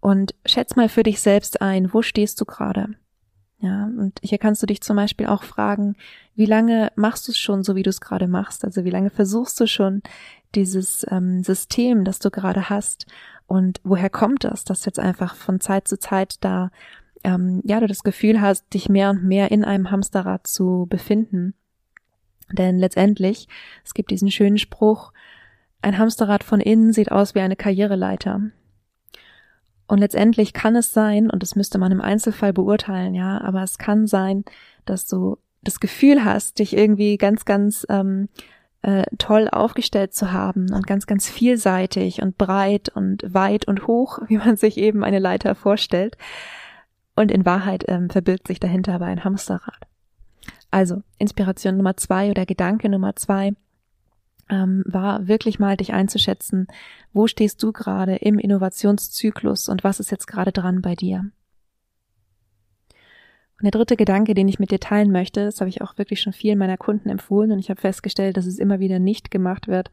Und 0.00 0.34
schätz 0.46 0.74
mal 0.74 0.88
für 0.88 1.02
dich 1.02 1.20
selbst 1.20 1.60
ein, 1.60 1.92
wo 1.92 2.02
stehst 2.02 2.40
du 2.40 2.44
gerade? 2.44 2.96
Ja, 3.60 3.84
und 3.84 4.18
hier 4.22 4.38
kannst 4.38 4.60
du 4.62 4.66
dich 4.66 4.80
zum 4.80 4.96
Beispiel 4.96 5.26
auch 5.26 5.44
fragen, 5.44 5.94
wie 6.34 6.46
lange 6.46 6.90
machst 6.96 7.28
du 7.28 7.32
es 7.32 7.38
schon 7.38 7.62
so, 7.62 7.76
wie 7.76 7.84
du 7.84 7.90
es 7.90 8.00
gerade 8.00 8.26
machst? 8.26 8.64
Also 8.64 8.84
wie 8.84 8.90
lange 8.90 9.10
versuchst 9.10 9.60
du 9.60 9.68
schon 9.68 10.02
dieses 10.56 11.06
ähm, 11.08 11.44
System, 11.44 12.04
das 12.04 12.18
du 12.18 12.30
gerade 12.30 12.70
hast? 12.70 13.06
Und 13.46 13.80
woher 13.84 14.10
kommt 14.10 14.42
das, 14.42 14.64
dass 14.64 14.84
jetzt 14.84 14.98
einfach 14.98 15.36
von 15.36 15.60
Zeit 15.60 15.86
zu 15.86 15.96
Zeit 15.96 16.36
da, 16.40 16.72
ähm, 17.24 17.62
ja, 17.64 17.80
du 17.80 17.86
das 17.86 18.02
Gefühl 18.02 18.40
hast, 18.40 18.72
dich 18.74 18.88
mehr 18.88 19.10
und 19.10 19.24
mehr 19.24 19.50
in 19.50 19.64
einem 19.64 19.90
Hamsterrad 19.90 20.46
zu 20.46 20.86
befinden? 20.88 21.54
Denn 22.50 22.78
letztendlich, 22.78 23.48
es 23.84 23.94
gibt 23.94 24.10
diesen 24.10 24.30
schönen 24.30 24.58
Spruch, 24.58 25.12
ein 25.80 25.98
Hamsterrad 25.98 26.44
von 26.44 26.60
innen 26.60 26.92
sieht 26.92 27.10
aus 27.10 27.34
wie 27.34 27.40
eine 27.40 27.56
Karriereleiter. 27.56 28.40
Und 29.88 29.98
letztendlich 29.98 30.52
kann 30.52 30.76
es 30.76 30.92
sein, 30.92 31.28
und 31.28 31.42
das 31.42 31.56
müsste 31.56 31.78
man 31.78 31.92
im 31.92 32.00
Einzelfall 32.00 32.52
beurteilen, 32.52 33.14
ja, 33.14 33.40
aber 33.40 33.62
es 33.62 33.78
kann 33.78 34.06
sein, 34.06 34.44
dass 34.84 35.06
du 35.06 35.38
das 35.62 35.80
Gefühl 35.80 36.24
hast, 36.24 36.58
dich 36.58 36.76
irgendwie 36.76 37.16
ganz, 37.16 37.44
ganz 37.44 37.86
ähm, 37.88 38.28
äh, 38.82 39.04
toll 39.18 39.48
aufgestellt 39.50 40.14
zu 40.14 40.32
haben 40.32 40.72
und 40.72 40.86
ganz, 40.86 41.06
ganz 41.06 41.28
vielseitig 41.28 42.22
und 42.22 42.36
breit 42.36 42.88
und 42.88 43.22
weit 43.32 43.66
und 43.66 43.86
hoch, 43.86 44.18
wie 44.28 44.38
man 44.38 44.56
sich 44.56 44.76
eben 44.76 45.04
eine 45.04 45.18
Leiter 45.18 45.54
vorstellt. 45.54 46.16
Und 47.14 47.30
in 47.30 47.44
Wahrheit 47.44 47.84
ähm, 47.88 48.08
verbirgt 48.08 48.48
sich 48.48 48.60
dahinter 48.60 48.94
aber 48.94 49.06
ein 49.06 49.24
Hamsterrad. 49.24 49.86
Also 50.70 51.02
Inspiration 51.18 51.76
Nummer 51.76 51.96
zwei 51.96 52.30
oder 52.30 52.46
Gedanke 52.46 52.88
Nummer 52.88 53.14
zwei 53.16 53.52
ähm, 54.48 54.82
war 54.86 55.28
wirklich 55.28 55.58
mal 55.58 55.76
dich 55.76 55.92
einzuschätzen, 55.92 56.66
wo 57.12 57.26
stehst 57.26 57.62
du 57.62 57.72
gerade 57.72 58.16
im 58.16 58.38
Innovationszyklus 58.38 59.68
und 59.68 59.84
was 59.84 60.00
ist 60.00 60.10
jetzt 60.10 60.26
gerade 60.26 60.52
dran 60.52 60.80
bei 60.82 60.94
dir. 60.94 61.30
Und 63.58 63.64
der 63.64 63.70
dritte 63.70 63.96
Gedanke, 63.96 64.34
den 64.34 64.48
ich 64.48 64.58
mit 64.58 64.70
dir 64.70 64.80
teilen 64.80 65.12
möchte, 65.12 65.44
das 65.44 65.60
habe 65.60 65.68
ich 65.68 65.82
auch 65.82 65.96
wirklich 65.96 66.20
schon 66.20 66.32
vielen 66.32 66.58
meiner 66.58 66.76
Kunden 66.76 67.08
empfohlen 67.08 67.52
und 67.52 67.58
ich 67.58 67.70
habe 67.70 67.80
festgestellt, 67.80 68.36
dass 68.36 68.46
es 68.46 68.58
immer 68.58 68.80
wieder 68.80 68.98
nicht 68.98 69.30
gemacht 69.30 69.68
wird. 69.68 69.90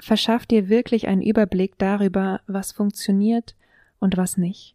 Verschaff 0.00 0.44
dir 0.44 0.68
wirklich 0.68 1.06
einen 1.06 1.22
Überblick 1.22 1.78
darüber, 1.78 2.40
was 2.46 2.72
funktioniert 2.72 3.54
und 4.00 4.16
was 4.16 4.36
nicht. 4.36 4.74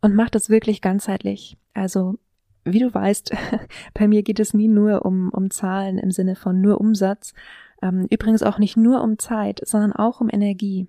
Und 0.00 0.14
mach 0.14 0.30
das 0.30 0.48
wirklich 0.48 0.80
ganzheitlich. 0.80 1.56
Also 1.74 2.18
wie 2.64 2.80
du 2.80 2.92
weißt, 2.92 3.32
bei 3.94 4.08
mir 4.08 4.22
geht 4.22 4.40
es 4.40 4.54
nie 4.54 4.68
nur 4.68 5.04
um, 5.04 5.30
um 5.30 5.50
Zahlen 5.50 5.98
im 5.98 6.10
Sinne 6.10 6.36
von 6.36 6.60
nur 6.60 6.80
Umsatz. 6.80 7.34
Ähm, 7.82 8.06
übrigens 8.10 8.42
auch 8.42 8.58
nicht 8.58 8.76
nur 8.76 9.02
um 9.02 9.18
Zeit, 9.18 9.60
sondern 9.64 9.92
auch 9.92 10.20
um 10.20 10.28
Energie. 10.30 10.88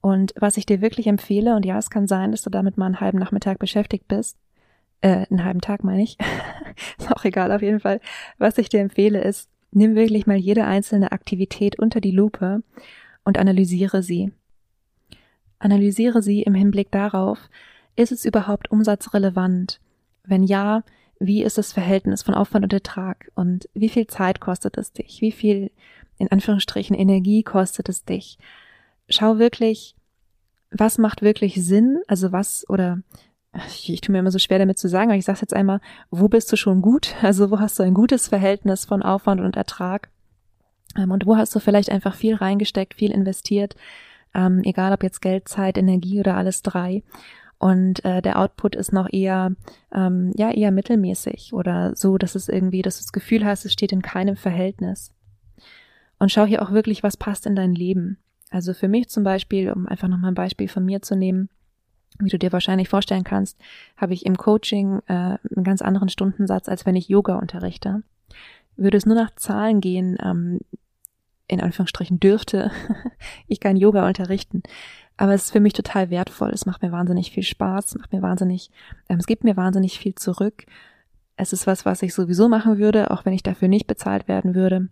Und 0.00 0.34
was 0.36 0.56
ich 0.56 0.66
dir 0.66 0.80
wirklich 0.80 1.06
empfehle, 1.06 1.56
und 1.56 1.64
ja, 1.64 1.78
es 1.78 1.90
kann 1.90 2.06
sein, 2.06 2.30
dass 2.30 2.42
du 2.42 2.50
damit 2.50 2.76
mal 2.76 2.86
einen 2.86 3.00
halben 3.00 3.18
Nachmittag 3.18 3.58
beschäftigt 3.58 4.06
bist, 4.06 4.38
äh, 5.00 5.26
einen 5.30 5.44
halben 5.44 5.60
Tag 5.60 5.84
meine 5.84 6.02
ich, 6.02 6.16
ist 6.98 7.10
auch 7.10 7.24
egal 7.24 7.50
auf 7.50 7.62
jeden 7.62 7.80
Fall, 7.80 8.00
was 8.38 8.58
ich 8.58 8.68
dir 8.68 8.80
empfehle 8.80 9.22
ist, 9.22 9.50
nimm 9.72 9.94
wirklich 9.94 10.26
mal 10.26 10.36
jede 10.36 10.64
einzelne 10.64 11.12
Aktivität 11.12 11.78
unter 11.78 12.00
die 12.00 12.12
Lupe 12.12 12.62
und 13.24 13.38
analysiere 13.38 14.02
sie. 14.02 14.32
Analysiere 15.58 16.22
sie 16.22 16.42
im 16.42 16.54
Hinblick 16.54 16.90
darauf, 16.90 17.38
ist 17.96 18.12
es 18.12 18.24
überhaupt 18.24 18.70
umsatzrelevant? 18.70 19.80
Wenn 20.24 20.42
ja, 20.42 20.82
wie 21.18 21.42
ist 21.42 21.58
das 21.58 21.72
Verhältnis 21.72 22.22
von 22.22 22.34
Aufwand 22.34 22.64
und 22.64 22.72
Ertrag 22.72 23.30
und 23.34 23.68
wie 23.74 23.88
viel 23.88 24.06
Zeit 24.06 24.40
kostet 24.40 24.76
es 24.76 24.92
dich? 24.92 25.20
Wie 25.20 25.32
viel, 25.32 25.70
in 26.18 26.30
Anführungsstrichen, 26.30 26.94
Energie 26.94 27.42
kostet 27.42 27.88
es 27.88 28.04
dich? 28.04 28.38
Schau 29.08 29.38
wirklich, 29.38 29.94
was 30.70 30.98
macht 30.98 31.22
wirklich 31.22 31.54
Sinn? 31.54 32.00
Also 32.06 32.32
was 32.32 32.68
oder 32.68 33.00
ich, 33.68 33.90
ich 33.90 34.00
tue 34.02 34.12
mir 34.12 34.18
immer 34.18 34.30
so 34.30 34.38
schwer 34.38 34.58
damit 34.58 34.78
zu 34.78 34.88
sagen, 34.88 35.10
aber 35.10 35.18
ich 35.18 35.24
sage 35.24 35.38
jetzt 35.40 35.54
einmal, 35.54 35.80
wo 36.10 36.28
bist 36.28 36.52
du 36.52 36.56
schon 36.56 36.82
gut? 36.82 37.14
Also 37.22 37.50
wo 37.50 37.58
hast 37.58 37.78
du 37.78 37.82
ein 37.82 37.94
gutes 37.94 38.28
Verhältnis 38.28 38.84
von 38.84 39.02
Aufwand 39.02 39.40
und 39.40 39.56
Ertrag? 39.56 40.10
Ähm, 40.98 41.10
und 41.10 41.26
wo 41.26 41.36
hast 41.36 41.54
du 41.54 41.60
vielleicht 41.60 41.90
einfach 41.90 42.14
viel 42.14 42.34
reingesteckt, 42.34 42.94
viel 42.94 43.10
investiert, 43.10 43.74
ähm, 44.34 44.60
egal 44.64 44.92
ob 44.92 45.02
jetzt 45.02 45.22
Geld, 45.22 45.48
Zeit, 45.48 45.78
Energie 45.78 46.20
oder 46.20 46.36
alles 46.36 46.60
drei 46.62 47.02
und 47.58 48.04
äh, 48.04 48.20
der 48.20 48.38
Output 48.38 48.76
ist 48.76 48.92
noch 48.92 49.10
eher 49.10 49.52
ähm, 49.92 50.32
ja 50.36 50.50
eher 50.50 50.70
mittelmäßig 50.70 51.52
oder 51.52 51.96
so, 51.96 52.18
dass 52.18 52.34
es 52.34 52.48
irgendwie, 52.48 52.82
dass 52.82 52.98
du 52.98 53.04
das 53.04 53.12
Gefühl 53.12 53.44
hast, 53.44 53.64
es 53.64 53.72
steht 53.72 53.92
in 53.92 54.02
keinem 54.02 54.36
Verhältnis. 54.36 55.12
Und 56.18 56.32
schau 56.32 56.44
hier 56.44 56.62
auch 56.62 56.70
wirklich, 56.70 57.02
was 57.02 57.16
passt 57.16 57.46
in 57.46 57.56
dein 57.56 57.74
Leben. 57.74 58.18
Also 58.50 58.74
für 58.74 58.88
mich 58.88 59.08
zum 59.08 59.24
Beispiel, 59.24 59.70
um 59.70 59.86
einfach 59.86 60.08
nochmal 60.08 60.32
ein 60.32 60.36
Beispiel 60.36 60.68
von 60.68 60.84
mir 60.84 61.02
zu 61.02 61.16
nehmen, 61.16 61.48
wie 62.18 62.30
du 62.30 62.38
dir 62.38 62.52
wahrscheinlich 62.52 62.88
vorstellen 62.88 63.24
kannst, 63.24 63.58
habe 63.96 64.14
ich 64.14 64.24
im 64.24 64.36
Coaching 64.36 65.00
äh, 65.06 65.12
einen 65.12 65.64
ganz 65.64 65.82
anderen 65.82 66.08
Stundensatz, 66.08 66.68
als 66.68 66.86
wenn 66.86 66.96
ich 66.96 67.08
Yoga 67.08 67.36
unterrichte. 67.36 68.02
Würde 68.76 68.96
es 68.96 69.06
nur 69.06 69.16
nach 69.16 69.34
Zahlen 69.34 69.80
gehen, 69.80 70.16
ähm, 70.22 70.60
in 71.48 71.60
Anführungsstrichen 71.60 72.20
dürfte 72.20 72.70
ich 73.46 73.60
kein 73.60 73.76
Yoga 73.76 74.06
unterrichten, 74.06 74.62
aber 75.16 75.34
es 75.34 75.44
ist 75.44 75.52
für 75.52 75.60
mich 75.60 75.72
total 75.72 76.10
wertvoll. 76.10 76.50
Es 76.50 76.66
macht 76.66 76.82
mir 76.82 76.92
wahnsinnig 76.92 77.30
viel 77.30 77.42
Spaß, 77.42 77.96
macht 77.96 78.12
mir 78.12 78.22
wahnsinnig, 78.22 78.70
ähm, 79.08 79.18
es 79.18 79.26
gibt 79.26 79.44
mir 79.44 79.56
wahnsinnig 79.56 79.98
viel 79.98 80.14
zurück. 80.14 80.66
Es 81.36 81.52
ist 81.52 81.66
was, 81.66 81.84
was 81.84 82.02
ich 82.02 82.14
sowieso 82.14 82.48
machen 82.48 82.78
würde, 82.78 83.10
auch 83.10 83.24
wenn 83.24 83.32
ich 83.32 83.42
dafür 83.42 83.68
nicht 83.68 83.86
bezahlt 83.86 84.28
werden 84.28 84.54
würde. 84.54 84.88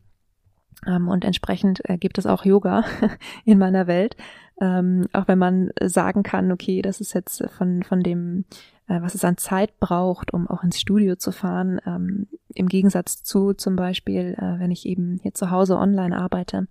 Ähm, 0.87 1.09
und 1.09 1.25
entsprechend 1.25 1.81
äh, 1.89 1.99
gibt 1.99 2.19
es 2.19 2.27
auch 2.27 2.45
Yoga 2.45 2.85
in 3.45 3.59
meiner 3.59 3.87
Welt. 3.87 4.17
Ähm, 4.61 5.07
auch 5.13 5.27
wenn 5.27 5.39
man 5.39 5.71
sagen 5.83 6.23
kann, 6.23 6.53
okay, 6.53 6.81
das 6.81 7.01
ist 7.01 7.13
jetzt 7.13 7.45
von, 7.51 7.83
von 7.83 8.03
dem, 8.03 8.45
äh, 8.87 9.01
was 9.01 9.15
es 9.15 9.25
an 9.25 9.37
Zeit 9.37 9.79
braucht, 9.81 10.33
um 10.33 10.47
auch 10.47 10.63
ins 10.63 10.81
Studio 10.81 11.17
zu 11.17 11.33
fahren, 11.33 11.81
ähm, 11.87 12.29
im 12.55 12.69
Gegensatz 12.69 13.23
zu 13.23 13.53
zum 13.53 13.77
Beispiel, 13.77 14.37
äh, 14.39 14.61
wenn 14.61 14.71
ich 14.71 14.87
eben 14.87 15.19
hier 15.23 15.35
zu 15.35 15.51
Hause 15.51 15.77
online 15.77 16.17
arbeite 16.17 16.69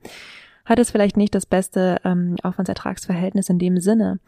hat 0.66 0.80
es 0.80 0.92
vielleicht 0.92 1.18
nicht 1.18 1.36
das 1.36 1.46
beste 1.46 2.00
ähm, 2.04 2.36
Aufwandsertragsverhältnis 2.44 3.50
in 3.50 3.60
dem 3.60 3.80
Sinne. 3.80 4.20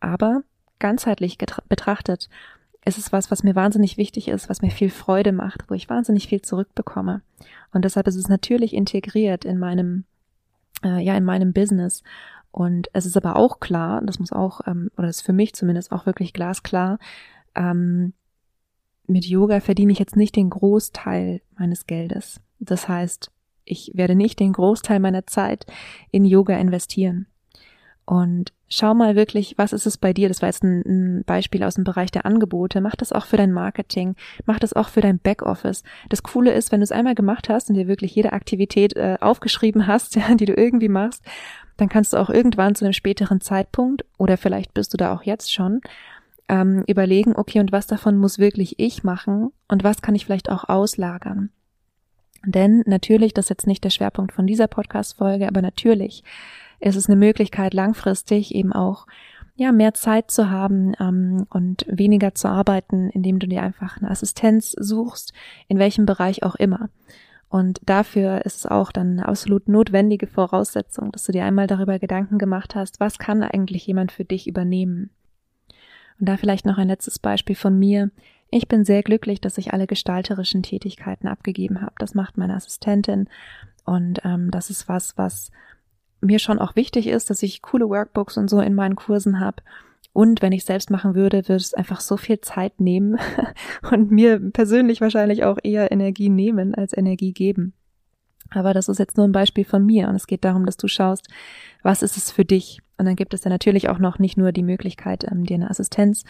Aber 0.00 0.42
ganzheitlich 0.78 1.38
betrachtet 1.68 2.28
ist 2.84 2.98
es 2.98 3.12
was, 3.12 3.30
was 3.30 3.44
mir 3.44 3.54
wahnsinnig 3.54 3.96
wichtig 3.96 4.28
ist, 4.28 4.48
was 4.48 4.62
mir 4.62 4.70
viel 4.70 4.90
Freude 4.90 5.32
macht, 5.32 5.70
wo 5.70 5.74
ich 5.74 5.88
wahnsinnig 5.88 6.28
viel 6.28 6.42
zurückbekomme. 6.42 7.22
Und 7.72 7.84
deshalb 7.84 8.08
ist 8.08 8.16
es 8.16 8.28
natürlich 8.28 8.74
integriert 8.74 9.44
in 9.44 9.58
meinem, 9.58 10.04
äh, 10.84 11.00
ja, 11.00 11.16
in 11.16 11.24
meinem 11.24 11.52
Business. 11.52 12.02
Und 12.50 12.88
es 12.92 13.06
ist 13.06 13.16
aber 13.16 13.36
auch 13.36 13.60
klar, 13.60 14.02
das 14.04 14.18
muss 14.18 14.32
auch, 14.32 14.62
ähm, 14.66 14.90
oder 14.98 15.08
ist 15.08 15.22
für 15.22 15.32
mich 15.32 15.54
zumindest 15.54 15.92
auch 15.92 16.06
wirklich 16.06 16.32
glasklar, 16.32 16.98
ähm, 17.54 18.12
mit 19.06 19.26
Yoga 19.26 19.60
verdiene 19.60 19.92
ich 19.92 19.98
jetzt 19.98 20.16
nicht 20.16 20.36
den 20.36 20.50
Großteil 20.50 21.40
meines 21.56 21.86
Geldes. 21.86 22.40
Das 22.60 22.88
heißt, 22.88 23.30
ich 23.72 23.90
werde 23.94 24.14
nicht 24.14 24.38
den 24.38 24.52
Großteil 24.52 25.00
meiner 25.00 25.26
Zeit 25.26 25.66
in 26.10 26.24
Yoga 26.24 26.56
investieren. 26.56 27.26
Und 28.04 28.52
schau 28.68 28.94
mal 28.94 29.14
wirklich, 29.16 29.56
was 29.58 29.72
ist 29.72 29.86
es 29.86 29.96
bei 29.96 30.12
dir? 30.12 30.28
Das 30.28 30.42
war 30.42 30.48
jetzt 30.48 30.64
ein, 30.64 30.82
ein, 30.84 31.24
Beispiel 31.24 31.62
aus 31.62 31.76
dem 31.76 31.84
Bereich 31.84 32.10
der 32.10 32.26
Angebote. 32.26 32.80
Mach 32.80 32.96
das 32.96 33.12
auch 33.12 33.26
für 33.26 33.36
dein 33.36 33.52
Marketing. 33.52 34.16
Mach 34.44 34.58
das 34.58 34.72
auch 34.72 34.88
für 34.88 35.00
dein 35.00 35.18
Backoffice. 35.18 35.84
Das 36.08 36.22
Coole 36.22 36.52
ist, 36.52 36.72
wenn 36.72 36.80
du 36.80 36.84
es 36.84 36.92
einmal 36.92 37.14
gemacht 37.14 37.48
hast 37.48 37.68
und 37.68 37.76
dir 37.76 37.86
wirklich 37.86 38.14
jede 38.14 38.32
Aktivität 38.32 38.96
äh, 38.96 39.18
aufgeschrieben 39.20 39.86
hast, 39.86 40.16
ja, 40.16 40.34
die 40.34 40.46
du 40.46 40.54
irgendwie 40.54 40.88
machst, 40.88 41.22
dann 41.76 41.88
kannst 41.88 42.12
du 42.12 42.16
auch 42.16 42.28
irgendwann 42.28 42.74
zu 42.74 42.84
einem 42.84 42.92
späteren 42.92 43.40
Zeitpunkt 43.40 44.04
oder 44.18 44.36
vielleicht 44.36 44.74
bist 44.74 44.92
du 44.92 44.96
da 44.96 45.14
auch 45.14 45.22
jetzt 45.22 45.52
schon 45.52 45.80
ähm, 46.48 46.84
überlegen, 46.86 47.34
okay, 47.36 47.60
und 47.60 47.72
was 47.72 47.86
davon 47.86 48.18
muss 48.18 48.38
wirklich 48.38 48.78
ich 48.78 49.04
machen 49.04 49.52
und 49.68 49.84
was 49.84 50.02
kann 50.02 50.14
ich 50.14 50.26
vielleicht 50.26 50.50
auch 50.50 50.68
auslagern? 50.68 51.50
Denn 52.44 52.82
natürlich, 52.86 53.34
das 53.34 53.46
ist 53.46 53.50
jetzt 53.50 53.66
nicht 53.66 53.84
der 53.84 53.90
Schwerpunkt 53.90 54.32
von 54.32 54.46
dieser 54.46 54.66
Podcast-Folge, 54.66 55.46
aber 55.46 55.62
natürlich 55.62 56.24
ist 56.80 56.96
es 56.96 57.08
eine 57.08 57.16
Möglichkeit, 57.16 57.74
langfristig 57.74 58.54
eben 58.54 58.72
auch 58.72 59.06
ja 59.54 59.70
mehr 59.70 59.94
Zeit 59.94 60.30
zu 60.30 60.50
haben 60.50 60.94
ähm, 60.98 61.46
und 61.50 61.84
weniger 61.88 62.34
zu 62.34 62.48
arbeiten, 62.48 63.10
indem 63.10 63.38
du 63.38 63.46
dir 63.46 63.62
einfach 63.62 63.98
eine 63.98 64.10
Assistenz 64.10 64.72
suchst, 64.72 65.32
in 65.68 65.78
welchem 65.78 66.06
Bereich 66.06 66.42
auch 66.42 66.54
immer. 66.56 66.88
Und 67.48 67.80
dafür 67.84 68.46
ist 68.46 68.56
es 68.56 68.66
auch 68.66 68.90
dann 68.92 69.12
eine 69.12 69.28
absolut 69.28 69.68
notwendige 69.68 70.26
Voraussetzung, 70.26 71.12
dass 71.12 71.24
du 71.24 71.32
dir 71.32 71.44
einmal 71.44 71.66
darüber 71.66 71.98
Gedanken 71.98 72.38
gemacht 72.38 72.74
hast, 72.74 72.98
was 72.98 73.18
kann 73.18 73.42
eigentlich 73.42 73.86
jemand 73.86 74.10
für 74.10 74.24
dich 74.24 74.46
übernehmen. 74.46 75.10
Und 76.18 76.28
da 76.28 76.38
vielleicht 76.38 76.64
noch 76.64 76.78
ein 76.78 76.88
letztes 76.88 77.18
Beispiel 77.18 77.56
von 77.56 77.78
mir. 77.78 78.10
Ich 78.54 78.68
bin 78.68 78.84
sehr 78.84 79.02
glücklich, 79.02 79.40
dass 79.40 79.56
ich 79.56 79.72
alle 79.72 79.86
gestalterischen 79.86 80.62
Tätigkeiten 80.62 81.26
abgegeben 81.26 81.80
habe. 81.80 81.94
Das 81.98 82.14
macht 82.14 82.36
meine 82.36 82.54
Assistentin 82.54 83.30
und 83.86 84.20
ähm, 84.24 84.50
das 84.50 84.68
ist 84.68 84.90
was, 84.90 85.16
was 85.16 85.50
mir 86.20 86.38
schon 86.38 86.58
auch 86.58 86.76
wichtig 86.76 87.06
ist, 87.06 87.30
dass 87.30 87.42
ich 87.42 87.62
coole 87.62 87.88
Workbooks 87.88 88.36
und 88.36 88.50
so 88.50 88.60
in 88.60 88.74
meinen 88.74 88.94
Kursen 88.94 89.40
habe. 89.40 89.62
Und 90.12 90.42
wenn 90.42 90.52
ich 90.52 90.66
selbst 90.66 90.90
machen 90.90 91.14
würde, 91.14 91.48
würde 91.48 91.56
es 91.56 91.72
einfach 91.72 92.00
so 92.00 92.18
viel 92.18 92.42
Zeit 92.42 92.78
nehmen 92.78 93.18
und 93.90 94.10
mir 94.10 94.38
persönlich 94.38 95.00
wahrscheinlich 95.00 95.44
auch 95.44 95.56
eher 95.62 95.90
Energie 95.90 96.28
nehmen 96.28 96.74
als 96.74 96.94
Energie 96.94 97.32
geben. 97.32 97.72
Aber 98.54 98.74
das 98.74 98.88
ist 98.88 98.98
jetzt 98.98 99.16
nur 99.16 99.26
ein 99.26 99.32
Beispiel 99.32 99.64
von 99.64 99.84
mir 99.84 100.08
und 100.08 100.14
es 100.14 100.26
geht 100.26 100.44
darum, 100.44 100.66
dass 100.66 100.76
du 100.76 100.88
schaust, 100.88 101.28
was 101.82 102.02
ist 102.02 102.16
es 102.16 102.30
für 102.30 102.44
dich? 102.44 102.80
Und 102.98 103.06
dann 103.06 103.16
gibt 103.16 103.34
es 103.34 103.42
ja 103.42 103.50
natürlich 103.50 103.88
auch 103.88 103.98
noch 103.98 104.20
nicht 104.20 104.36
nur 104.36 104.52
die 104.52 104.62
Möglichkeit, 104.62 105.24
ähm, 105.28 105.44
dir 105.44 105.54
eine 105.54 105.70
Assistenz 105.70 106.24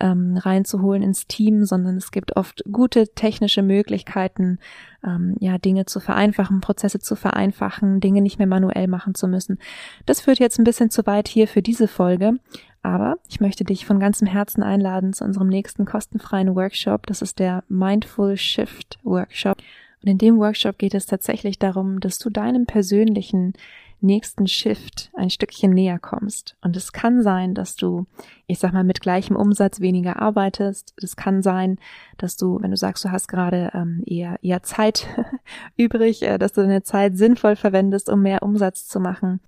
ähm, 0.00 0.38
reinzuholen 0.38 1.02
ins 1.02 1.26
Team, 1.26 1.66
sondern 1.66 1.98
es 1.98 2.12
gibt 2.12 2.36
oft 2.36 2.64
gute 2.72 3.08
technische 3.08 3.60
Möglichkeiten, 3.60 4.58
ähm, 5.04 5.36
ja, 5.38 5.58
Dinge 5.58 5.84
zu 5.84 6.00
vereinfachen, 6.00 6.62
Prozesse 6.62 6.98
zu 6.98 7.14
vereinfachen, 7.14 8.00
Dinge 8.00 8.22
nicht 8.22 8.38
mehr 8.38 8.46
manuell 8.46 8.88
machen 8.88 9.14
zu 9.14 9.28
müssen. 9.28 9.58
Das 10.06 10.22
führt 10.22 10.38
jetzt 10.38 10.58
ein 10.58 10.64
bisschen 10.64 10.88
zu 10.88 11.04
weit 11.06 11.28
hier 11.28 11.46
für 11.46 11.60
diese 11.60 11.88
Folge. 11.88 12.38
Aber 12.82 13.16
ich 13.28 13.40
möchte 13.40 13.64
dich 13.64 13.86
von 13.86 13.98
ganzem 13.98 14.26
Herzen 14.26 14.62
einladen 14.62 15.14
zu 15.14 15.24
unserem 15.24 15.48
nächsten 15.48 15.86
kostenfreien 15.86 16.54
Workshop. 16.54 17.06
Das 17.06 17.22
ist 17.22 17.38
der 17.38 17.64
Mindful 17.68 18.36
Shift 18.36 18.98
Workshop. 19.02 19.56
Und 20.04 20.10
in 20.10 20.18
dem 20.18 20.36
Workshop 20.36 20.76
geht 20.76 20.92
es 20.92 21.06
tatsächlich 21.06 21.58
darum, 21.58 21.98
dass 21.98 22.18
du 22.18 22.28
deinem 22.28 22.66
persönlichen 22.66 23.54
nächsten 24.02 24.46
Shift 24.46 25.10
ein 25.14 25.30
Stückchen 25.30 25.70
näher 25.70 25.98
kommst. 25.98 26.56
Und 26.60 26.76
es 26.76 26.92
kann 26.92 27.22
sein, 27.22 27.54
dass 27.54 27.74
du, 27.74 28.04
ich 28.46 28.58
sag 28.58 28.74
mal, 28.74 28.84
mit 28.84 29.00
gleichem 29.00 29.34
Umsatz 29.34 29.80
weniger 29.80 30.20
arbeitest. 30.20 30.92
Es 31.02 31.16
kann 31.16 31.40
sein, 31.40 31.78
dass 32.18 32.36
du, 32.36 32.60
wenn 32.60 32.70
du 32.70 32.76
sagst, 32.76 33.06
du 33.06 33.12
hast 33.12 33.28
gerade 33.28 33.70
ähm, 33.72 34.02
eher, 34.04 34.36
eher 34.42 34.62
Zeit 34.62 35.08
übrig, 35.78 36.20
äh, 36.20 36.36
dass 36.36 36.52
du 36.52 36.60
deine 36.60 36.82
Zeit 36.82 37.16
sinnvoll 37.16 37.56
verwendest, 37.56 38.10
um 38.10 38.20
mehr 38.20 38.42
Umsatz 38.42 38.86
zu 38.86 39.00
machen. 39.00 39.40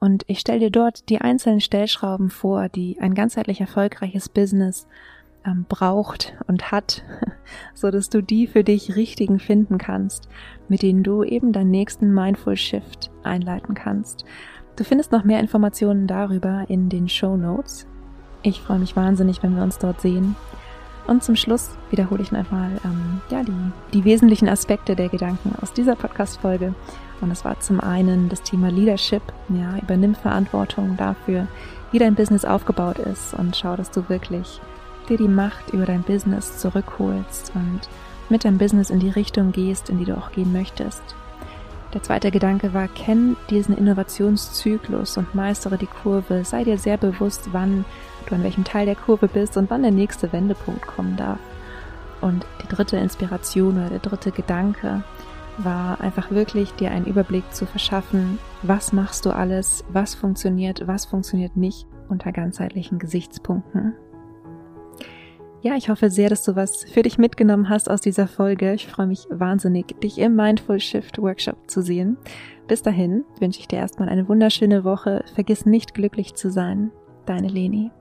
Und 0.00 0.24
ich 0.26 0.40
stelle 0.40 0.58
dir 0.58 0.70
dort 0.70 1.08
die 1.08 1.20
einzelnen 1.20 1.60
Stellschrauben 1.60 2.30
vor, 2.30 2.68
die 2.68 2.98
ein 3.00 3.14
ganzheitlich 3.14 3.60
erfolgreiches 3.60 4.28
Business 4.28 4.88
ähm, 5.44 5.66
braucht 5.68 6.34
und 6.46 6.70
hat, 6.70 7.02
so 7.74 7.90
dass 7.90 8.08
du 8.08 8.22
die 8.22 8.46
für 8.46 8.64
dich 8.64 8.96
richtigen 8.96 9.38
finden 9.38 9.78
kannst, 9.78 10.28
mit 10.68 10.82
denen 10.82 11.02
du 11.02 11.22
eben 11.24 11.52
deinen 11.52 11.70
nächsten 11.70 12.12
Mindful 12.12 12.56
Shift 12.56 13.10
einleiten 13.22 13.74
kannst. 13.74 14.24
Du 14.76 14.84
findest 14.84 15.12
noch 15.12 15.24
mehr 15.24 15.40
Informationen 15.40 16.06
darüber 16.06 16.64
in 16.68 16.88
den 16.88 17.08
Show 17.08 17.36
Notes. 17.36 17.86
Ich 18.42 18.60
freue 18.60 18.78
mich 18.78 18.96
wahnsinnig, 18.96 19.42
wenn 19.42 19.54
wir 19.54 19.62
uns 19.62 19.78
dort 19.78 20.00
sehen. 20.00 20.34
Und 21.06 21.22
zum 21.24 21.36
Schluss 21.36 21.70
wiederhole 21.90 22.22
ich 22.22 22.32
einfach 22.32 22.52
mal 22.52 22.70
ähm, 22.84 23.20
ja, 23.28 23.42
die, 23.42 23.52
die 23.92 24.04
wesentlichen 24.04 24.48
Aspekte 24.48 24.94
der 24.94 25.08
Gedanken 25.08 25.54
aus 25.60 25.72
dieser 25.72 25.96
Podcast-Folge. 25.96 26.74
Und 27.20 27.30
das 27.30 27.44
war 27.44 27.58
zum 27.60 27.80
einen 27.80 28.28
das 28.28 28.42
Thema 28.42 28.70
Leadership. 28.70 29.22
Ja, 29.48 29.76
übernimm 29.80 30.14
Verantwortung 30.14 30.96
dafür, 30.96 31.48
wie 31.90 31.98
dein 31.98 32.14
Business 32.14 32.44
aufgebaut 32.44 32.98
ist 32.98 33.34
und 33.34 33.56
schau, 33.56 33.76
dass 33.76 33.90
du 33.90 34.08
wirklich 34.08 34.60
dir 35.08 35.18
die 35.18 35.28
Macht 35.28 35.70
über 35.72 35.86
dein 35.86 36.02
Business 36.02 36.58
zurückholst 36.58 37.52
und 37.54 37.80
mit 38.28 38.44
deinem 38.44 38.58
Business 38.58 38.90
in 38.90 39.00
die 39.00 39.10
Richtung 39.10 39.52
gehst, 39.52 39.90
in 39.90 39.98
die 39.98 40.04
du 40.04 40.16
auch 40.16 40.32
gehen 40.32 40.52
möchtest. 40.52 41.02
Der 41.94 42.02
zweite 42.02 42.30
Gedanke 42.30 42.72
war, 42.72 42.88
kenn 42.88 43.36
diesen 43.50 43.76
Innovationszyklus 43.76 45.18
und 45.18 45.34
meistere 45.34 45.76
die 45.76 45.86
Kurve. 45.86 46.42
Sei 46.44 46.64
dir 46.64 46.78
sehr 46.78 46.96
bewusst, 46.96 47.50
wann 47.52 47.84
du 48.26 48.34
an 48.34 48.42
welchem 48.42 48.64
Teil 48.64 48.86
der 48.86 48.94
Kurve 48.94 49.28
bist 49.28 49.58
und 49.58 49.68
wann 49.68 49.82
der 49.82 49.90
nächste 49.90 50.32
Wendepunkt 50.32 50.86
kommen 50.86 51.16
darf. 51.16 51.38
Und 52.22 52.46
die 52.62 52.68
dritte 52.68 52.96
Inspiration 52.96 53.76
oder 53.76 53.90
der 53.90 53.98
dritte 53.98 54.30
Gedanke 54.30 55.02
war 55.58 56.00
einfach 56.00 56.30
wirklich 56.30 56.72
dir 56.72 56.90
einen 56.90 57.04
Überblick 57.04 57.52
zu 57.52 57.66
verschaffen, 57.66 58.38
was 58.62 58.94
machst 58.94 59.26
du 59.26 59.30
alles, 59.30 59.84
was 59.92 60.14
funktioniert, 60.14 60.86
was 60.86 61.04
funktioniert 61.04 61.56
nicht 61.56 61.86
unter 62.08 62.32
ganzheitlichen 62.32 62.98
Gesichtspunkten. 62.98 63.94
Ja, 65.62 65.76
ich 65.76 65.88
hoffe 65.88 66.10
sehr, 66.10 66.28
dass 66.28 66.42
du 66.42 66.56
was 66.56 66.82
für 66.82 67.02
dich 67.02 67.18
mitgenommen 67.18 67.68
hast 67.68 67.88
aus 67.88 68.00
dieser 68.00 68.26
Folge. 68.26 68.74
Ich 68.74 68.88
freue 68.88 69.06
mich 69.06 69.26
wahnsinnig, 69.30 70.00
dich 70.00 70.18
im 70.18 70.34
Mindful 70.34 70.80
Shift 70.80 71.18
Workshop 71.18 71.70
zu 71.70 71.82
sehen. 71.82 72.16
Bis 72.66 72.82
dahin 72.82 73.24
wünsche 73.38 73.60
ich 73.60 73.68
dir 73.68 73.78
erstmal 73.78 74.08
eine 74.08 74.28
wunderschöne 74.28 74.82
Woche. 74.82 75.24
Vergiss 75.36 75.64
nicht 75.64 75.94
glücklich 75.94 76.34
zu 76.34 76.50
sein. 76.50 76.90
Deine 77.26 77.46
Leni. 77.46 77.92